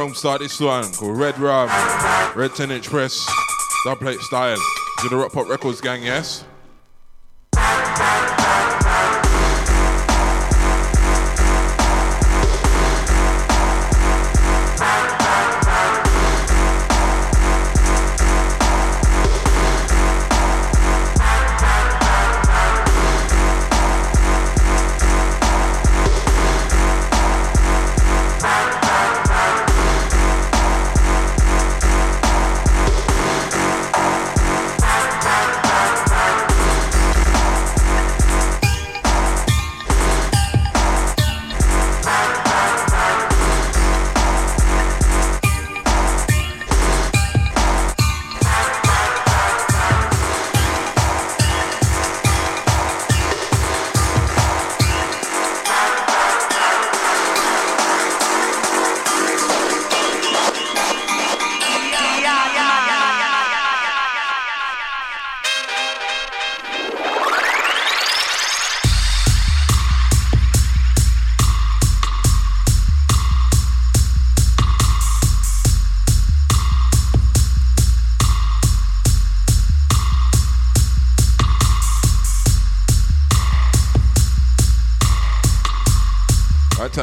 [0.00, 1.68] Kromestar this one called Red Rum,
[2.34, 3.30] Red 10 inch press,
[3.84, 4.56] dub plate style.
[5.00, 6.42] To the Rock Pop Records gang, yes?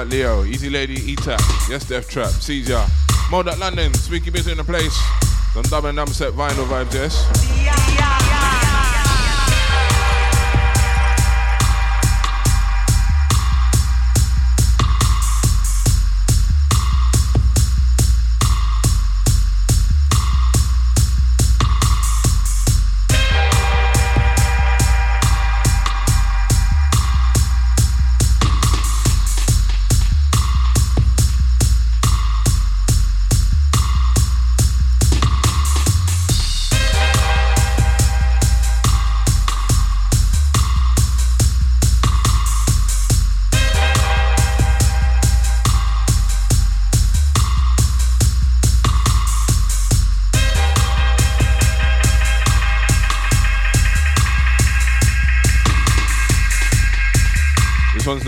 [0.08, 1.40] Leo, Easy Lady, E-Tap,
[1.70, 2.86] Yes Death Trap, Caesar,
[3.30, 4.98] Mode at London, Speaky Busy in the place,
[5.54, 7.57] some dub and dubstep vinyl vibes, yes.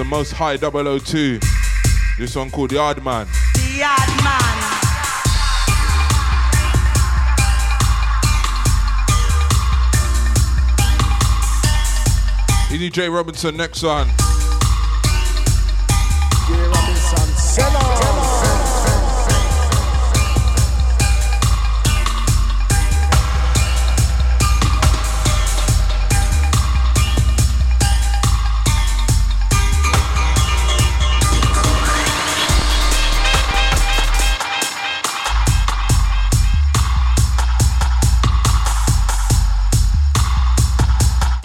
[0.09, 1.39] Most high 002.
[2.17, 3.27] This one called Yard Man.
[3.53, 4.39] The Yard Man.
[12.73, 14.09] Easy J Robinson, next one.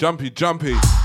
[0.04, 1.03] Jumpy, jumpy.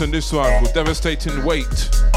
[0.00, 2.09] Robinson, this one with devastating weight.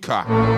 [0.00, 0.57] E3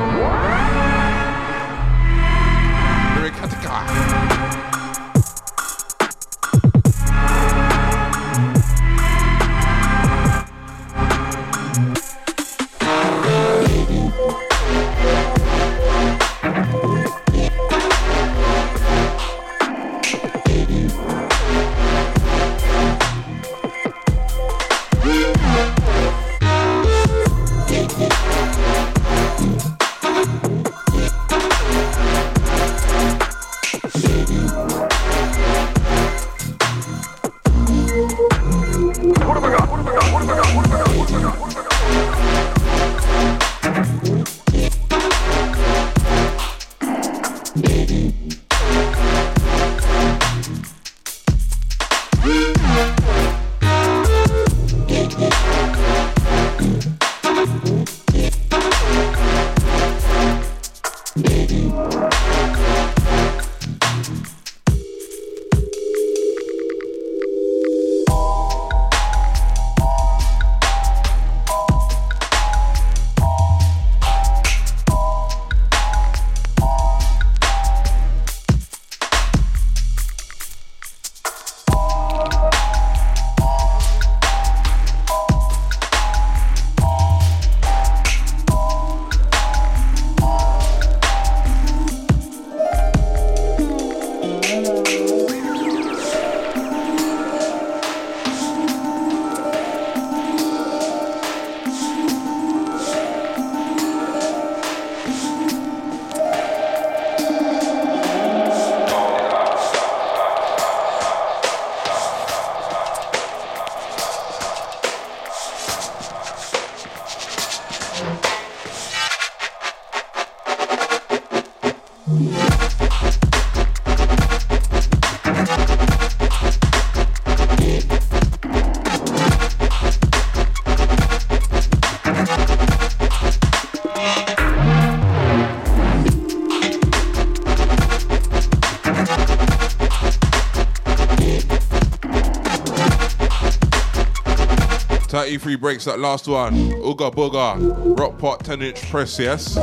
[145.70, 146.52] breaks, that last one.
[146.82, 149.54] Ooga Booga, Rock Pot 10 inch press, yes?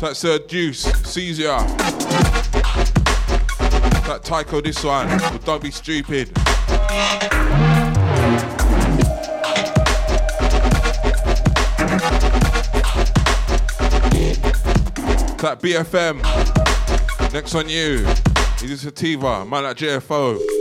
[0.00, 1.58] That's uh, Juice, Caesar.
[4.06, 5.06] That Tycho, this one.
[5.06, 6.34] Well, don't be stupid.
[15.42, 16.22] That BFM.
[17.34, 17.98] Next on you.
[18.62, 19.44] This is Sativa.
[19.44, 20.53] Man like JFO.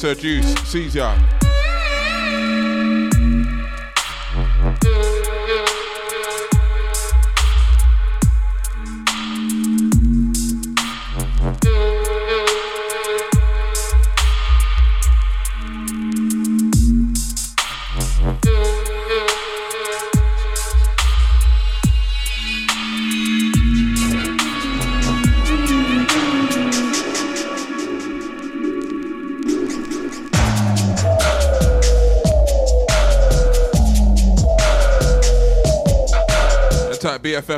[0.00, 1.29] Sir Juice, Caesar.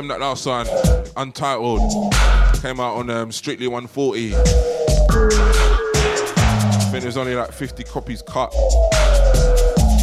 [0.07, 0.67] That last one,
[1.15, 1.79] Untitled,
[2.61, 4.35] came out on um, Strictly 140.
[4.35, 4.39] I
[6.91, 8.51] think there's only like 50 copies cut.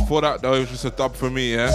[0.09, 1.71] For that though, it was just a dub for me, yeah.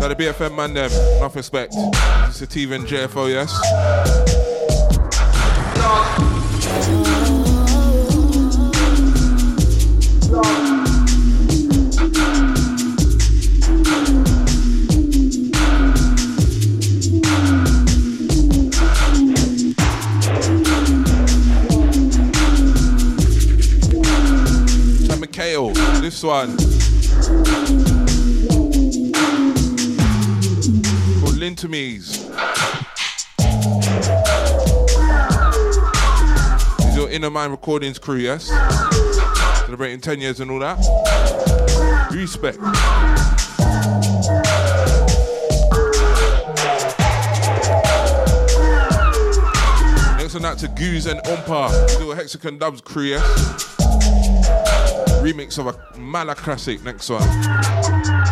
[0.00, 1.74] So the BFM man them, enough respect.
[1.76, 4.13] It's a TV and JFO, yes.
[26.24, 26.56] One.
[31.36, 32.24] Lintomies.
[36.78, 38.48] This is your Inner Mind Recordings crew, yes?
[39.66, 40.78] Celebrating 10 years and all that.
[42.10, 42.58] Respect.
[50.16, 53.73] Next on that to Goose and Ompa, little Hexagon Dubs crew, yes?
[55.24, 58.23] Remix of a Mala classic next one.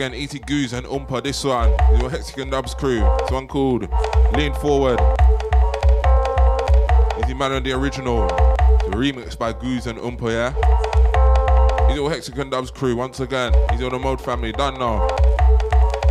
[0.00, 0.38] Again, E.T.
[0.46, 1.68] Goose and Umpa, this one.
[2.00, 3.00] Your Hexagon Dubs crew.
[3.00, 3.86] This one called
[4.32, 4.98] Lean Forward.
[7.22, 8.26] Easy Man on the original.
[8.26, 11.86] The remix by Goose and Umpa, yeah?
[11.86, 13.52] He's your Hexagon Dubs crew once again.
[13.70, 15.06] He's your the Mode family, done now.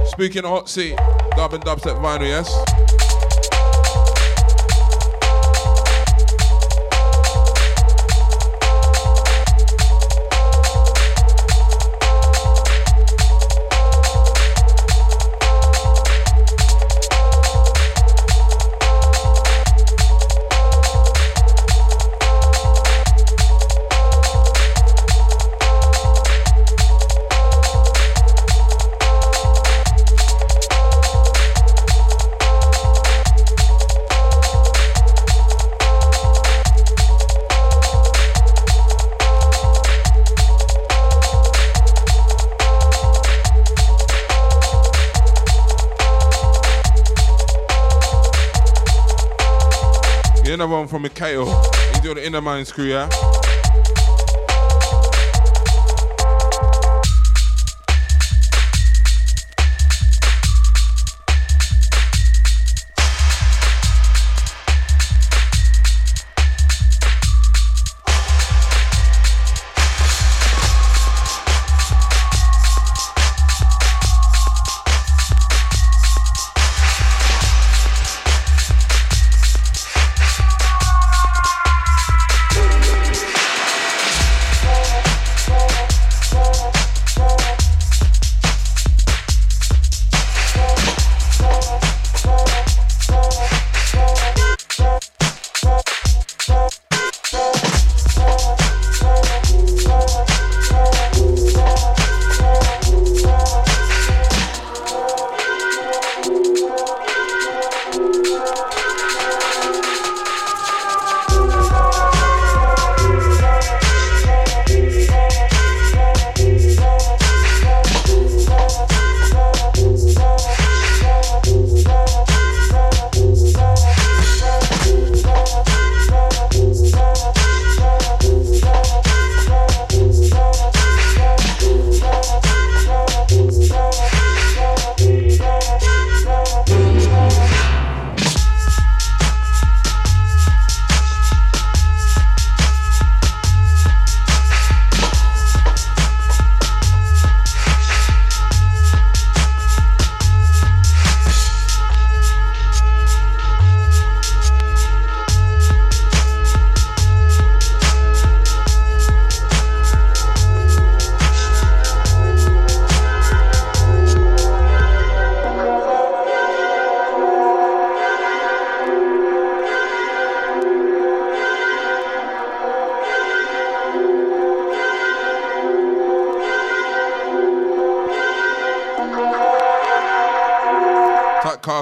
[0.06, 0.96] Speaking of hot seat,
[1.36, 2.69] dub and dubstep vinyl, yes?
[50.60, 51.46] Another one from Mikhail.
[51.94, 53.39] He's doing the Inner mind screw, yeah?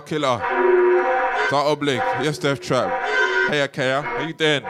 [0.08, 0.38] Killer.
[1.52, 2.02] That Oblique.
[2.24, 2.90] Yes, Death Trap.
[3.50, 4.02] Hey, Akaya.
[4.02, 4.64] How you doing?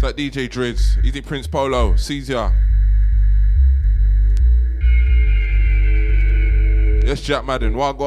[0.00, 1.04] That DJ Driz.
[1.04, 1.96] Easy Prince Polo.
[1.96, 2.52] Caesar.
[7.04, 7.74] Yes, Jack Madden.
[7.74, 7.98] What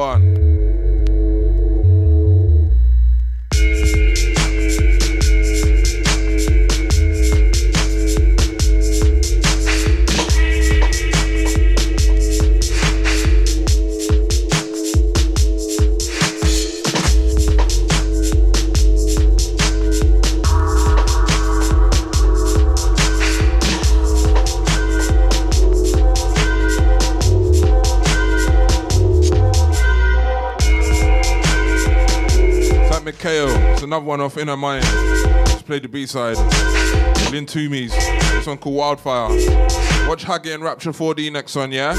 [33.86, 34.84] another one off Inner Mind.
[35.46, 36.36] Just played the B side.
[37.30, 37.90] Lin Toomies.
[38.32, 39.28] This one called Wildfire.
[40.08, 41.70] Watch Haggy and Rapture 4D next one?
[41.70, 41.94] Yeah.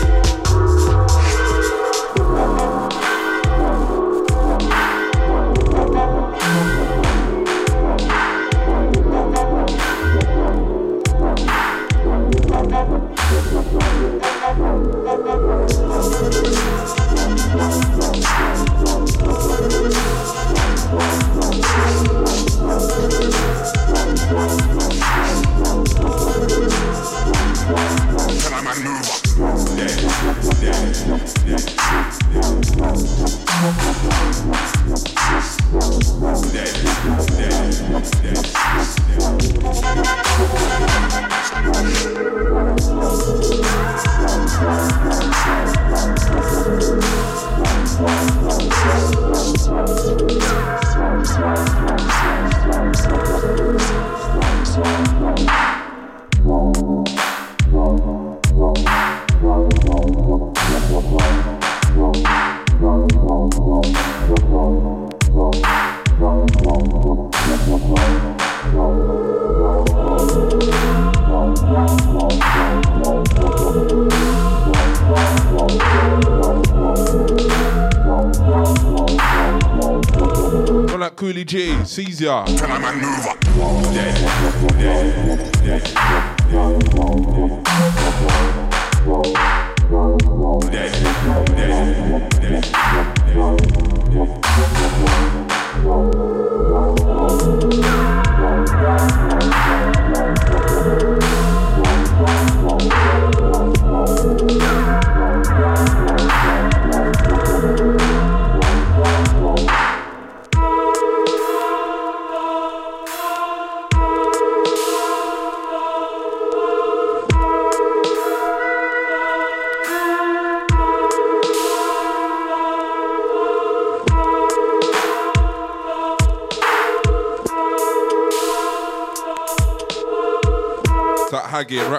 [81.98, 82.45] Caesar.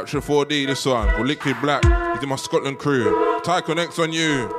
[0.09, 1.27] Haggy, Rapture 4D, this one.
[1.27, 1.85] Liquid Black.
[2.15, 3.41] He's in my Scotland crew.
[3.45, 4.58] Tycho next on you.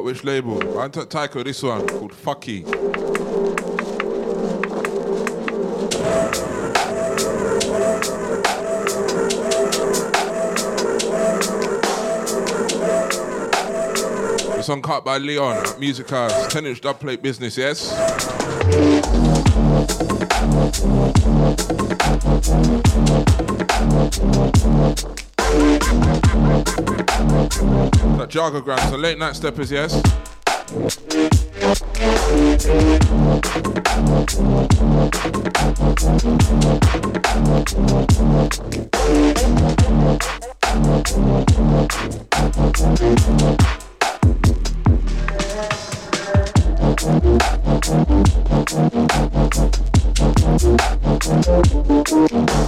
[0.00, 0.78] Forgot which label.
[0.78, 2.64] I took Tycho this one called Fucky.
[14.56, 16.52] This one cut by Leon Music House.
[16.52, 17.90] 10 inch dubplate business, yes?
[28.30, 30.00] Jargogram, so late night steppers, yes?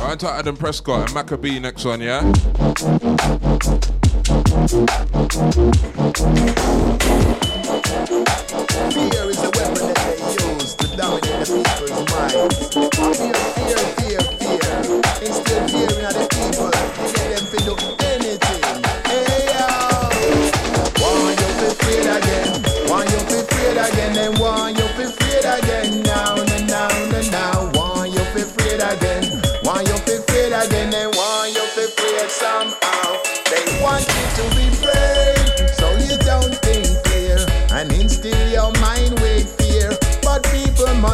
[0.01, 2.33] Right to Adam Prescott and Maccabee next one, yeah?
[4.63, 4.79] Fear
[9.29, 10.15] is a weapon that they
[10.55, 12.59] use to dominate the people's minds.
[13.19, 13.82] Fear, fear.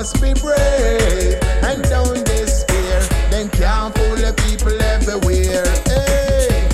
[0.08, 3.00] Must be brave and don't despair.
[3.30, 5.66] Them can't fool the people everywhere.
[5.84, 6.68] Hey,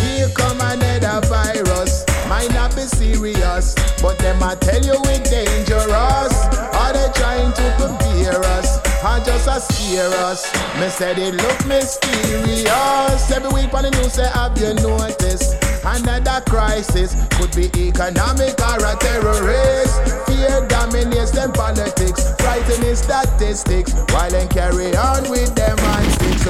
[0.00, 2.04] here come another virus.
[2.28, 6.34] Might not be serious, but them I tell you it dangerous.
[6.76, 8.78] Are they trying to prepare us?
[9.02, 10.52] Or just a scare us?
[10.78, 13.30] Me said it look mysterious.
[13.30, 15.59] Every week on the news say have you noticed?
[15.84, 20.26] Another crisis could be economic or a terrorist.
[20.26, 25.78] Fear dominates them politics, frightening statistics, while they carry on with them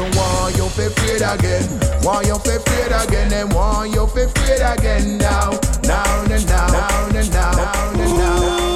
[0.00, 1.64] and why you feel afraid again?
[2.02, 3.32] Why you feel afraid again?
[3.32, 5.50] And why you feel afraid again now?
[5.84, 8.18] Now, now, now, now, now, now, now.
[8.18, 8.69] now.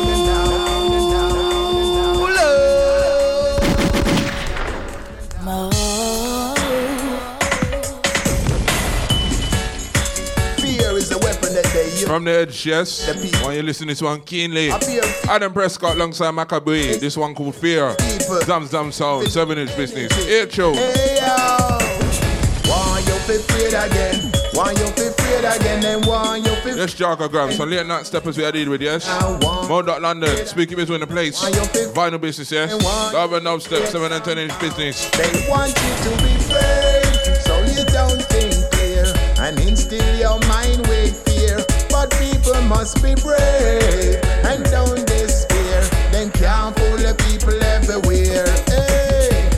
[12.14, 13.06] From the edge, yes.
[13.06, 13.44] The.
[13.44, 14.70] When you listen to this one keenly.
[15.28, 16.96] Adam Prescott alongside Maccabee.
[16.96, 17.96] This one called Fear.
[18.44, 20.16] Zam Zam Sound, 7 inch business.
[20.28, 20.74] Eight show.
[20.74, 21.18] Hey
[22.68, 26.76] want you feel afraid again, want you feel afraid again, and want you feel.
[26.76, 27.52] Yes, Jargogram.
[27.52, 29.08] So late night steppers we are dealing with, yes.
[29.08, 31.42] I want Mo London, speaking business in the place.
[31.94, 32.72] Vinyl business, yes.
[33.14, 35.10] Urban Dubstep, 7 and 10 inch business.
[35.10, 39.04] They want you to be brave, so you don't think clear
[39.40, 40.73] and instill your mind
[42.44, 45.80] people must be brave and don't despair.
[46.12, 48.44] Them can't fool the people everywhere.
[48.68, 49.48] Hey,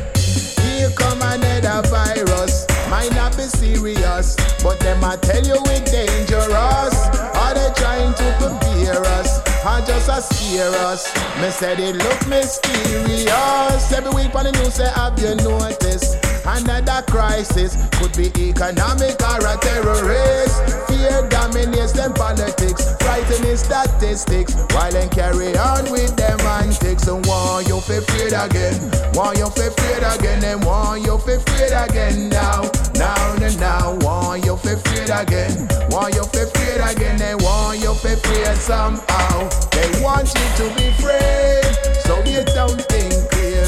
[0.62, 2.66] here come another virus.
[2.88, 6.96] Might not be serious, but them I tell you it dangerous.
[7.34, 9.40] Are they trying to prepare us?
[9.66, 11.12] Or just a scare us?
[11.40, 13.92] Me said it look mysterious.
[13.92, 16.35] Every week on the news say have you noticed?
[16.46, 20.62] Another crisis could be economic or a terrorist.
[20.88, 24.54] Fear dominates them politics, frightening statistics.
[24.72, 27.08] While them carry on with them antics.
[27.08, 28.78] And want you feel afraid again,
[29.12, 32.62] want you feel afraid again, and want you feel afraid again now,
[32.94, 33.98] now, now, now.
[34.00, 38.56] Want you feel afraid again, want you feel afraid again, and want you feel afraid
[38.56, 39.48] somehow.
[39.70, 41.74] They want you to be afraid,
[42.06, 43.66] so you don't think clear.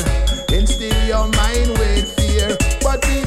[0.50, 1.77] Instill your mind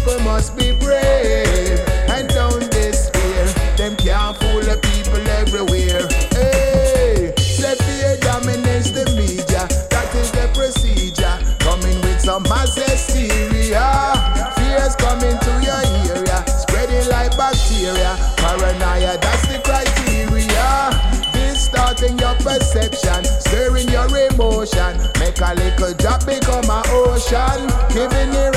[0.02, 3.46] people must be brave and don't despair.
[3.78, 6.08] Them can't fool the people everywhere.
[6.34, 9.68] Hey, say fear dominates the media.
[9.90, 11.38] That is the procedure.
[11.60, 13.86] Coming with some mass hysteria.
[14.58, 18.18] Fears coming to your area, spreading like bacteria.
[18.38, 20.90] Paranoia, that's the criteria.
[21.34, 24.98] Distorting your perception, stirring your emotion.
[25.20, 27.70] Make a little drop become an ocean.
[27.94, 28.51] Giving the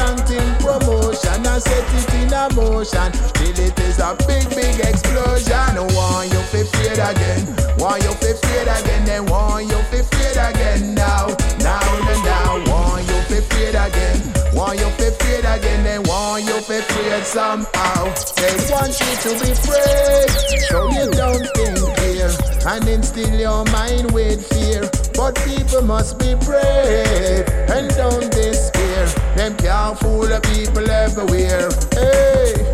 [2.84, 3.10] in a.
[3.34, 5.76] Till it is a big, big explosion.
[5.94, 7.42] Want you feel afraid again?
[7.78, 9.04] Want you feel afraid again?
[9.04, 11.28] Then want you feel afraid again now?
[11.60, 12.70] Now, now, now.
[12.70, 14.16] Want you feel afraid again?
[14.52, 15.84] Want you feel afraid again?
[15.84, 18.04] Then want you feel afraid somehow?
[18.36, 20.30] They want you to be afraid,
[20.68, 22.30] so you don't think clear
[22.66, 24.88] and instill your mind with fear.
[25.14, 29.06] But people must be brave and don't despair.
[29.36, 31.70] Them can't fool the people everywhere.
[31.92, 32.73] Hey.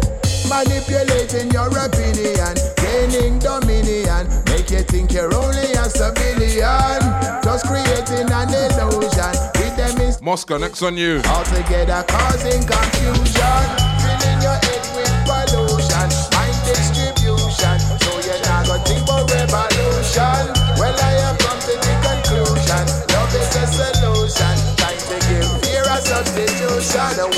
[0.51, 6.99] Manipulating your opinion, gaining dominion, make you think you're only a civilian.
[7.45, 11.23] Just creating an illusion with them is Moscow, next on you.
[11.31, 13.63] altogether causing confusion.
[14.03, 17.79] Filling your head with pollution, mind distribution.
[18.03, 20.51] So you're not gonna think about revolution.
[20.83, 22.85] Well, I have come to the conclusion.
[23.15, 24.55] Love is a solution.
[24.83, 27.31] Time to give fear a substitution.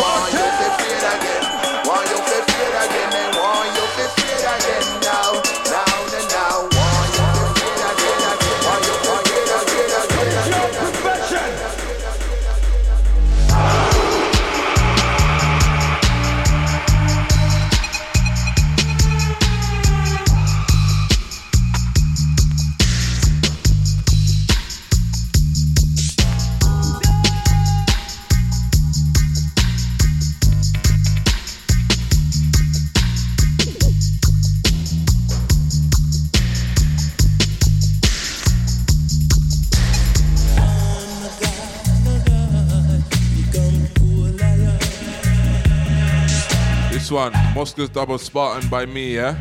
[47.54, 49.34] Moscow's Double Spartan by me, yeah?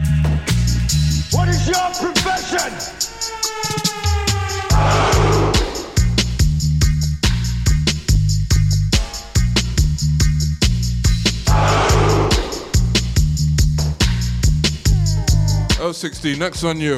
[1.32, 2.72] What is your profession?
[15.80, 16.98] Oh, 16, next on you.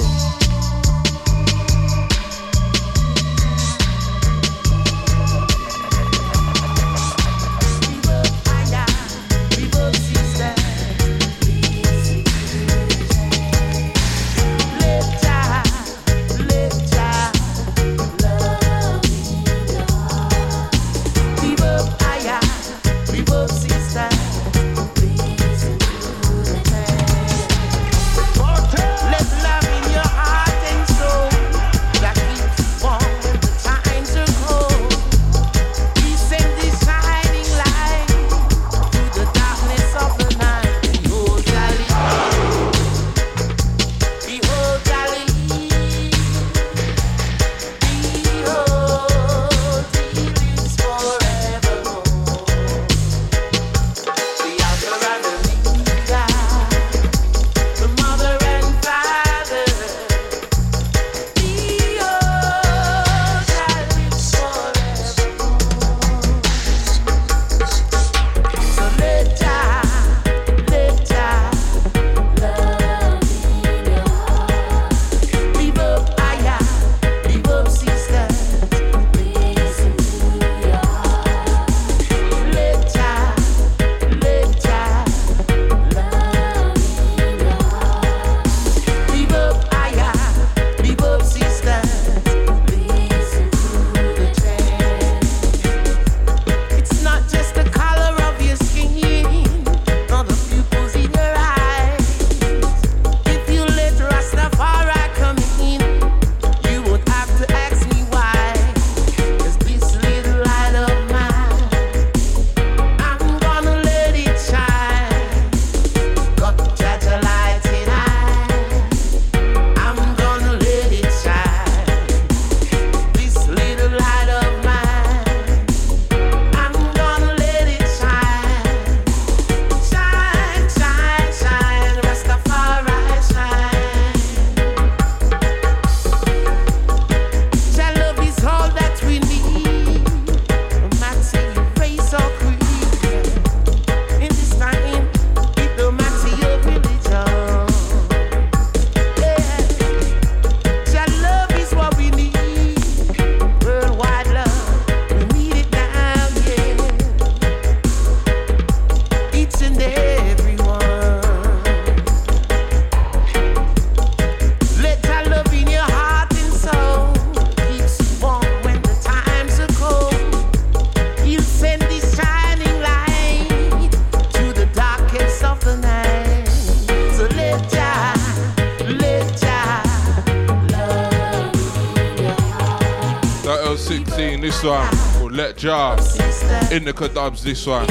[187.24, 187.88] Dubs this one.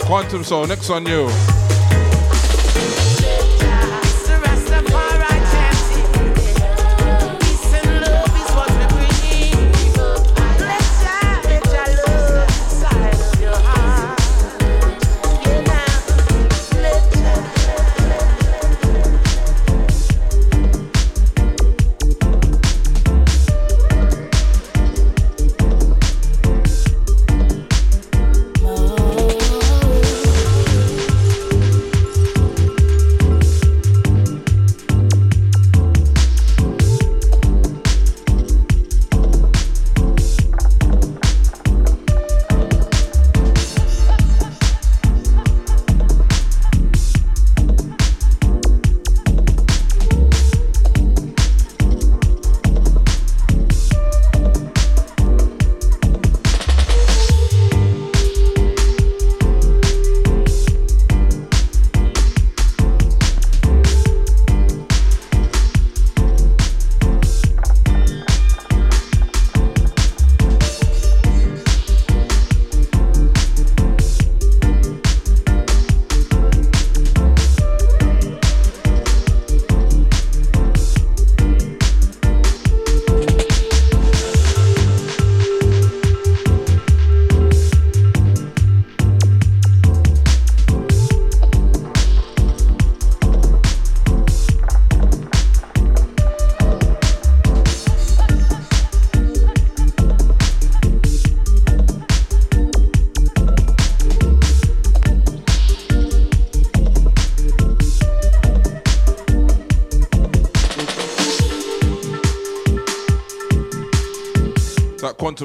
[0.00, 1.51] Quantum Soul, next on you.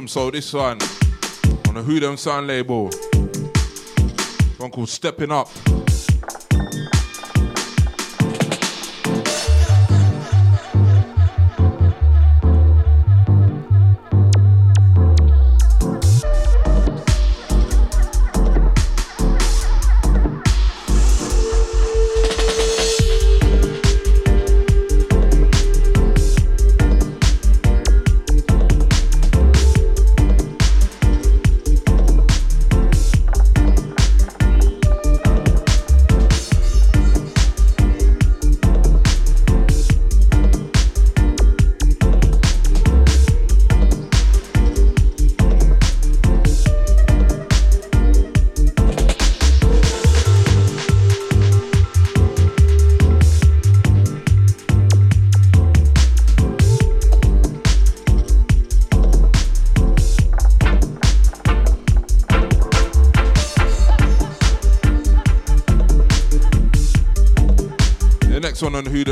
[0.08, 0.80] Soul, this one
[1.68, 2.90] on the Who Them Sound label.
[4.58, 5.50] One called Stepping Up.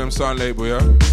[0.06, 1.05] Them Sound label, yeah?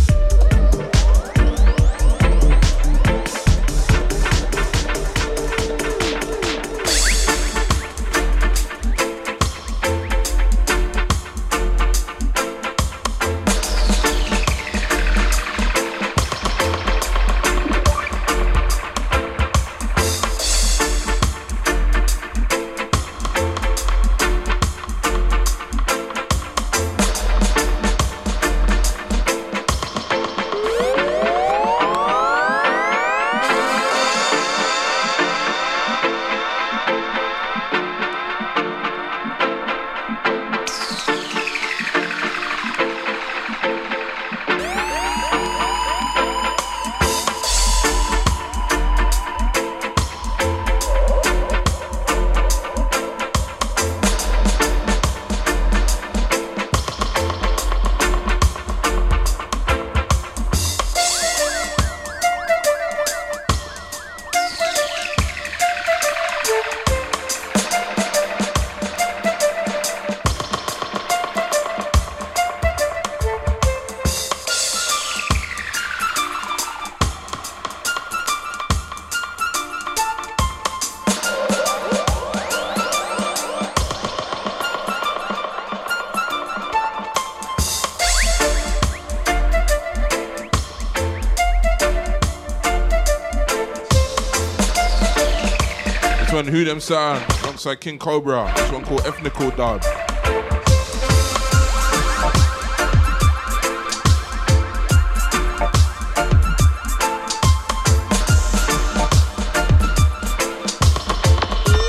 [96.64, 98.52] One, Who Them Sound, alongside King Cobra.
[98.56, 99.82] This one called Ethnical Dub.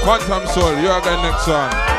[0.03, 1.93] Quantum Soul, you are going next one.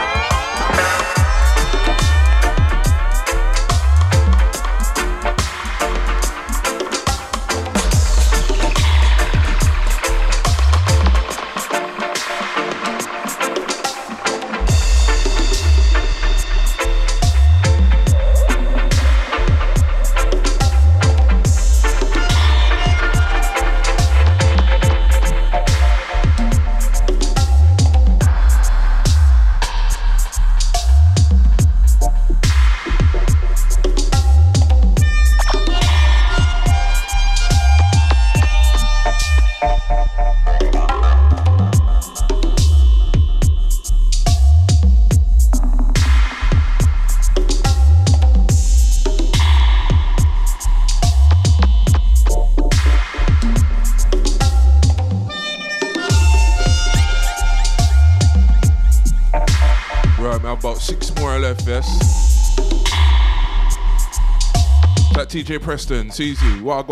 [65.35, 66.87] TJ Preston, CZ, what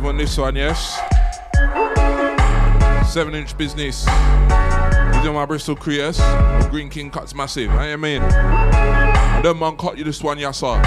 [0.00, 0.98] On this one, yes.
[3.12, 4.06] Seven inch business.
[4.06, 6.18] You are my Bristol creators.
[6.70, 7.70] Green King cuts massive.
[7.70, 8.22] I mean,
[9.42, 10.80] them man cut you this one, yes, sir.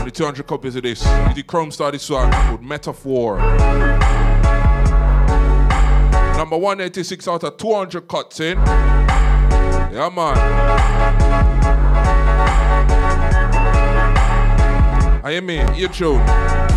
[0.00, 1.04] Only 200 copies of this.
[1.04, 3.38] You did Kromestar this one called Metaphor.
[6.36, 8.58] Number 186 out of 200 cuts in.
[8.58, 10.36] Yeah, man.
[15.24, 16.67] I am in, you tune.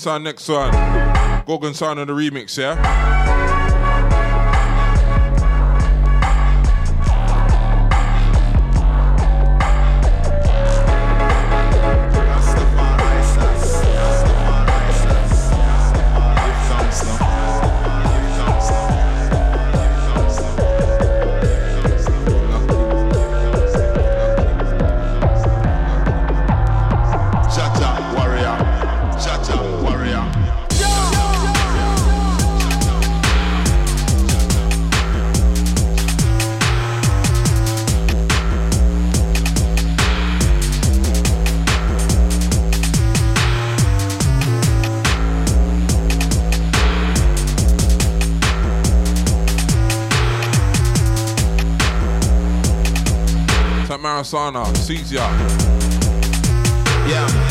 [0.00, 0.72] Sound next one.
[1.44, 3.59] Gorgon Sound on the remix, yeah?
[54.30, 55.28] Sana, Caesar.
[57.08, 57.49] Yeah.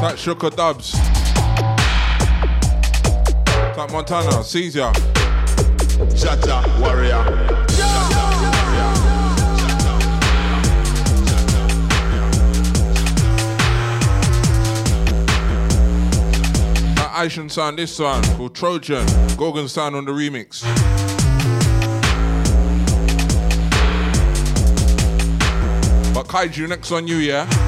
[0.00, 0.92] That Sugar Dubs.
[3.74, 4.92] That Montana, Caesar.
[6.14, 7.24] Jaja warrior.
[16.94, 19.04] That Asian sound, this one called Trojan.
[19.36, 20.62] Gorgon sound on the remix.
[26.14, 27.67] But Kaiju next on you, yeah?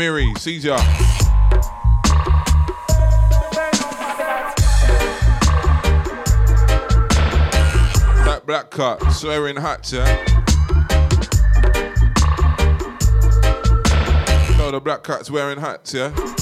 [0.00, 0.32] Mary.
[0.38, 0.78] Sees ya
[8.24, 10.06] That black cut, swearing hot, yeah.
[14.56, 16.39] No, the black cat's wearing hats, yeah.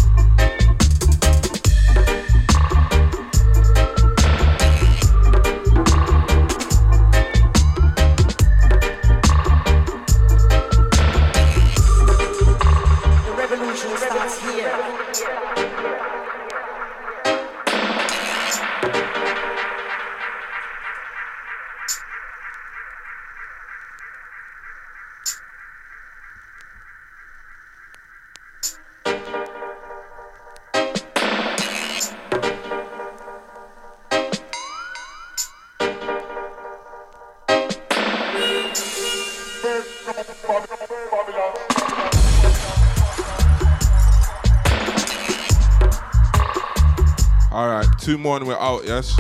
[48.09, 49.19] Two more and we're out, yes?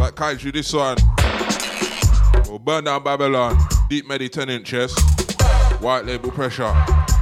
[0.00, 0.96] Like Kaiju, this one.
[2.48, 3.56] We'll burn down Babylon.
[3.88, 4.92] Deep Medi 10 inch, yes?
[5.80, 6.64] White label pressure.
[6.64, 7.20] I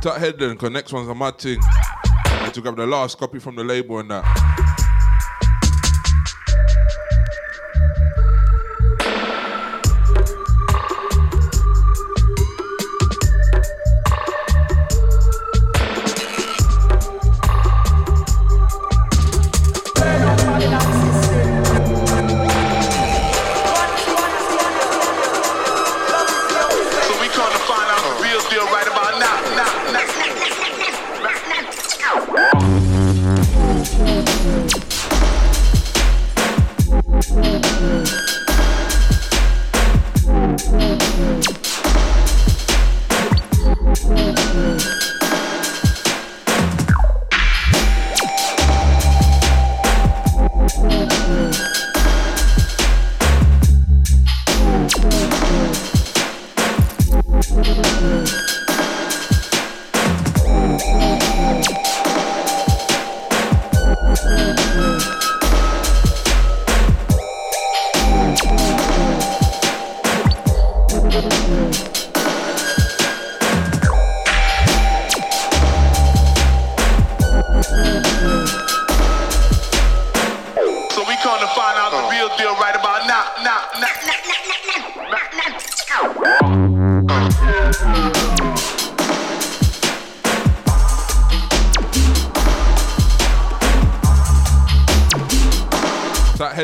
[0.00, 1.58] took headline, because next one's a mad thing.
[1.60, 4.43] I took up the last copy from the label and that.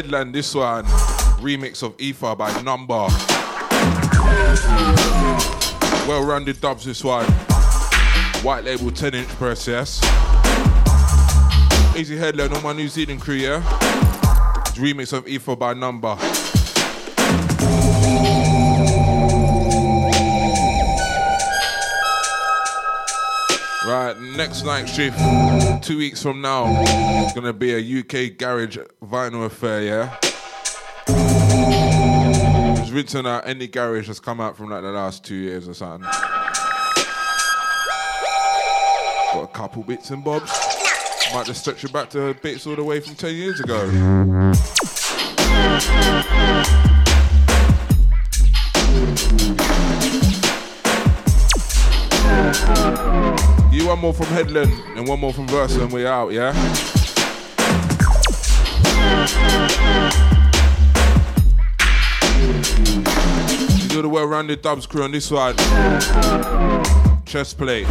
[0.01, 0.85] Headline, this one,
[1.43, 3.07] remix of Ether by Number.
[6.09, 7.27] Well rounded dubs, this one.
[8.43, 10.01] White label 10 inch press, yes.
[11.95, 13.61] Easy headline on my New Zealand crew, yeah?
[14.79, 16.17] Remix of Ether by Number.
[23.87, 25.19] Right, next night shift,
[25.83, 26.65] two weeks from now,
[27.23, 28.79] it's gonna be a UK garage
[29.11, 30.17] vinyl affair, yeah?
[32.81, 35.75] It's written out any garage that's come out from like the last two years or
[35.75, 36.09] something.
[39.33, 40.51] Got a couple bits and bobs.
[41.35, 43.85] Might just stretch it back to bits all the way from 10 years ago.
[53.73, 56.53] You one more from Headland and one more from Versa and we're out, yeah?
[63.89, 65.57] Do the well-rounded dubs crew on this one.
[67.27, 67.87] Chest plate.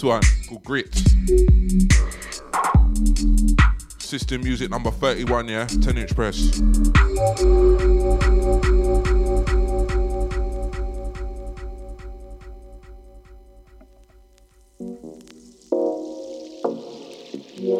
[0.00, 0.94] This one called Grit.
[3.98, 5.66] System music number 31, yeah?
[5.66, 6.38] 10 inch press.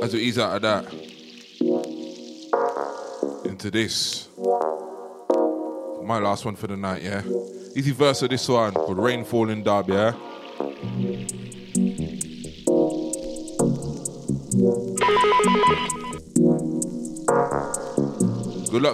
[0.02, 0.92] As we ease out of that,
[3.46, 4.28] into this.
[6.04, 7.22] My last one for the night, yeah?
[7.74, 10.12] Easy verse of this one called Rainfall in Dub, yeah?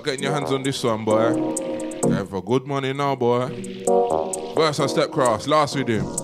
[0.06, 1.34] Getting your hands on this one, boy.
[2.10, 3.48] Have a good money now, boy.
[4.54, 6.15] Verse on Step Cross, last with him.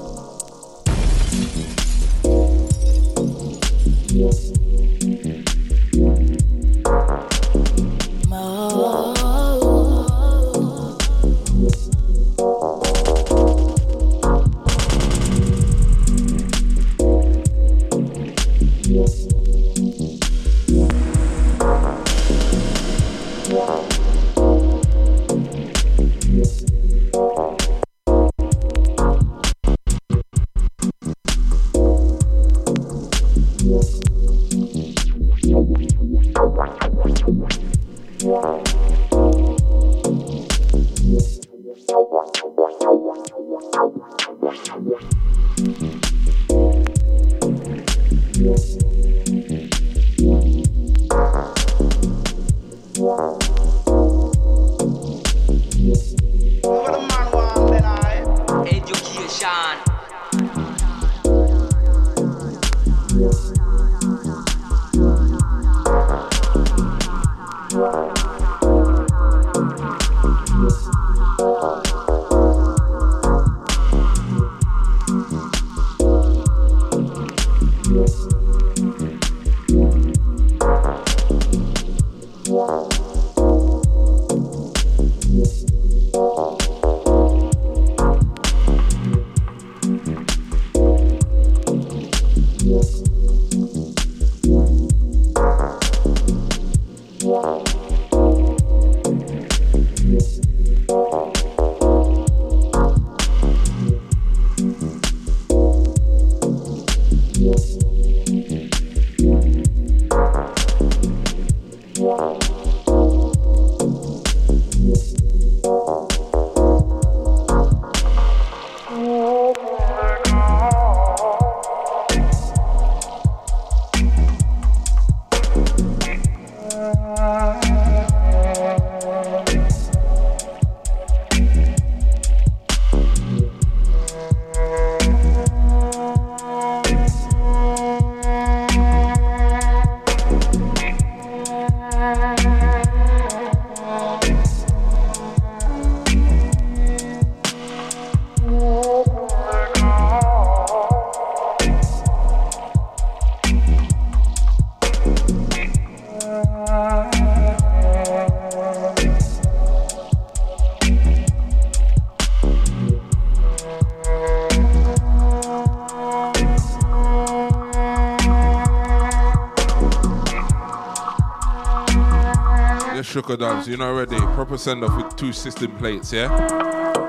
[173.33, 174.19] Sugar dance, you know already.
[174.35, 176.29] Proper send off with two system plates, yeah?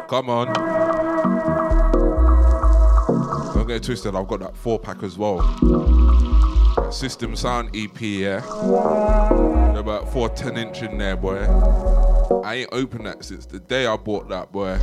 [0.08, 0.54] Come on.
[3.54, 5.42] Don't get twisted, I've got that four pack as well.
[6.94, 8.38] System Sound EP, yeah?
[9.78, 11.40] About four 10 inch in there, boy.
[12.42, 14.78] I ain't opened that since the day I bought that, boy.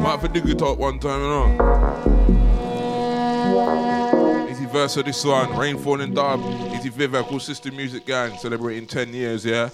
[0.00, 2.39] Might have digger talk one time, you know.
[4.72, 6.38] Verse of this one, Rainfall and Dub,
[6.72, 9.68] Easy Vivek, Cool System Music Gang, celebrating 10 years, yeah?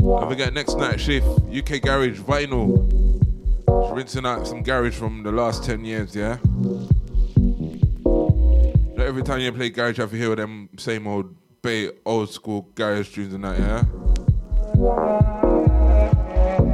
[0.00, 2.88] Don't forget next night shift, UK Garage Vinyl.
[3.82, 6.38] Just rinsing out some garage from the last 10 years, yeah?
[8.96, 12.28] Not every time you play garage, you have to hear them same old bay, old
[12.30, 15.39] school garage tunes and that, yeah?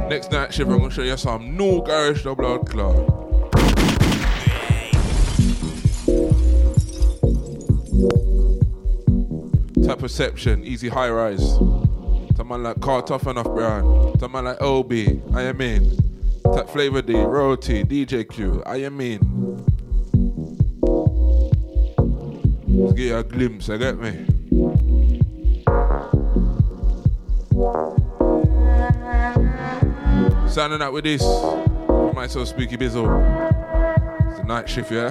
[0.09, 2.95] Next night shift, I'm gonna show you some new garage double out club.
[9.83, 11.57] Tap perception, easy high rise.
[12.37, 14.17] Someone like Carl Tough enough brand.
[14.21, 14.93] Someone like OB,
[15.33, 15.91] I am in.
[16.53, 19.19] Tap Flava D, royalty, DJ Q, I am in.
[22.67, 24.96] Let's get a glimpse, you get me?
[30.49, 31.21] Signing out with this.
[31.21, 33.07] For myself, Spooky Bizzle.
[34.31, 35.09] It's a night shift, yeah?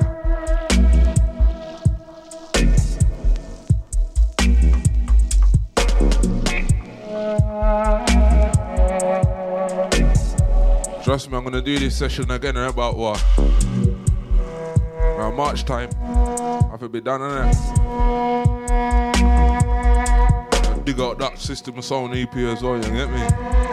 [11.04, 13.22] Trust me, I'm gonna do this session again in about what?
[14.98, 15.90] Around March time.
[16.02, 17.56] I will be done on it.
[20.84, 23.65] Dig out that system of sound EP as well, you get me?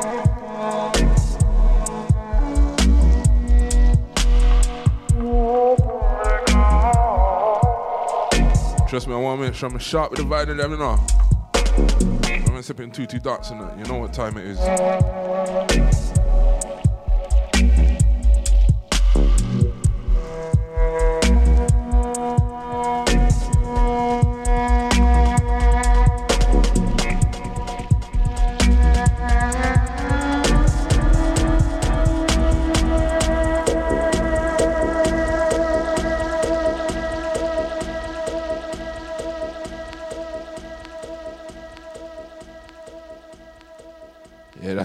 [8.93, 12.53] Trust me, I want to make sure I'm sharp with the vinyl, them, you know.
[12.55, 13.75] I'm sipping two two dots in that.
[13.75, 16.22] You know what time it is.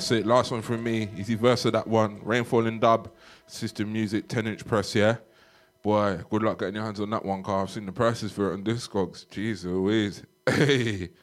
[0.09, 0.27] That's it.
[0.27, 1.07] Last one from me.
[1.19, 2.19] Easy verse of that one.
[2.23, 3.11] Rainfall and Dub,
[3.47, 5.17] System Music, 10 inch press, yeah?
[5.83, 7.63] Boy, good luck getting your hands on that one, car.
[7.63, 9.27] I've seen the prices for it on Discogs.
[9.27, 10.23] Jeez Louise.
[10.49, 11.11] Hey.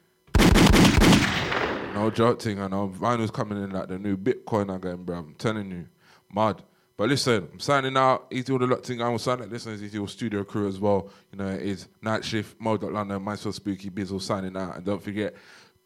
[1.95, 2.89] No joke thing, I know.
[2.89, 5.19] Vinyl's coming in like the new Bitcoin again, bro.
[5.19, 5.87] I'm telling you.
[6.29, 6.61] Mad.
[6.97, 8.27] But listen, I'm signing out.
[8.29, 9.01] Easy all the lot thing.
[9.01, 11.09] I will sign out listeners, easy all studio crew as well.
[11.31, 14.75] You know, it is Night Shift, Mode London, myself Spooky Bizzle signing out.
[14.75, 15.35] And don't forget,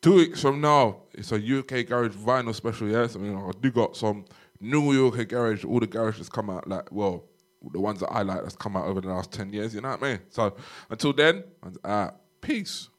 [0.02, 3.16] two weeks from now, it's a UK Garage vinyl special, yes?
[3.16, 4.26] I mean, I do got some
[4.60, 7.26] new UK Garage, all the garages come out, like, well,
[7.72, 9.90] the ones that I like that's come out over the last 10 years, you know
[9.90, 10.20] what I mean?
[10.30, 10.56] So
[10.90, 11.44] until then,
[11.84, 12.12] uh,
[12.42, 12.90] peace.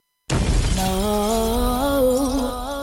[0.77, 2.80] No.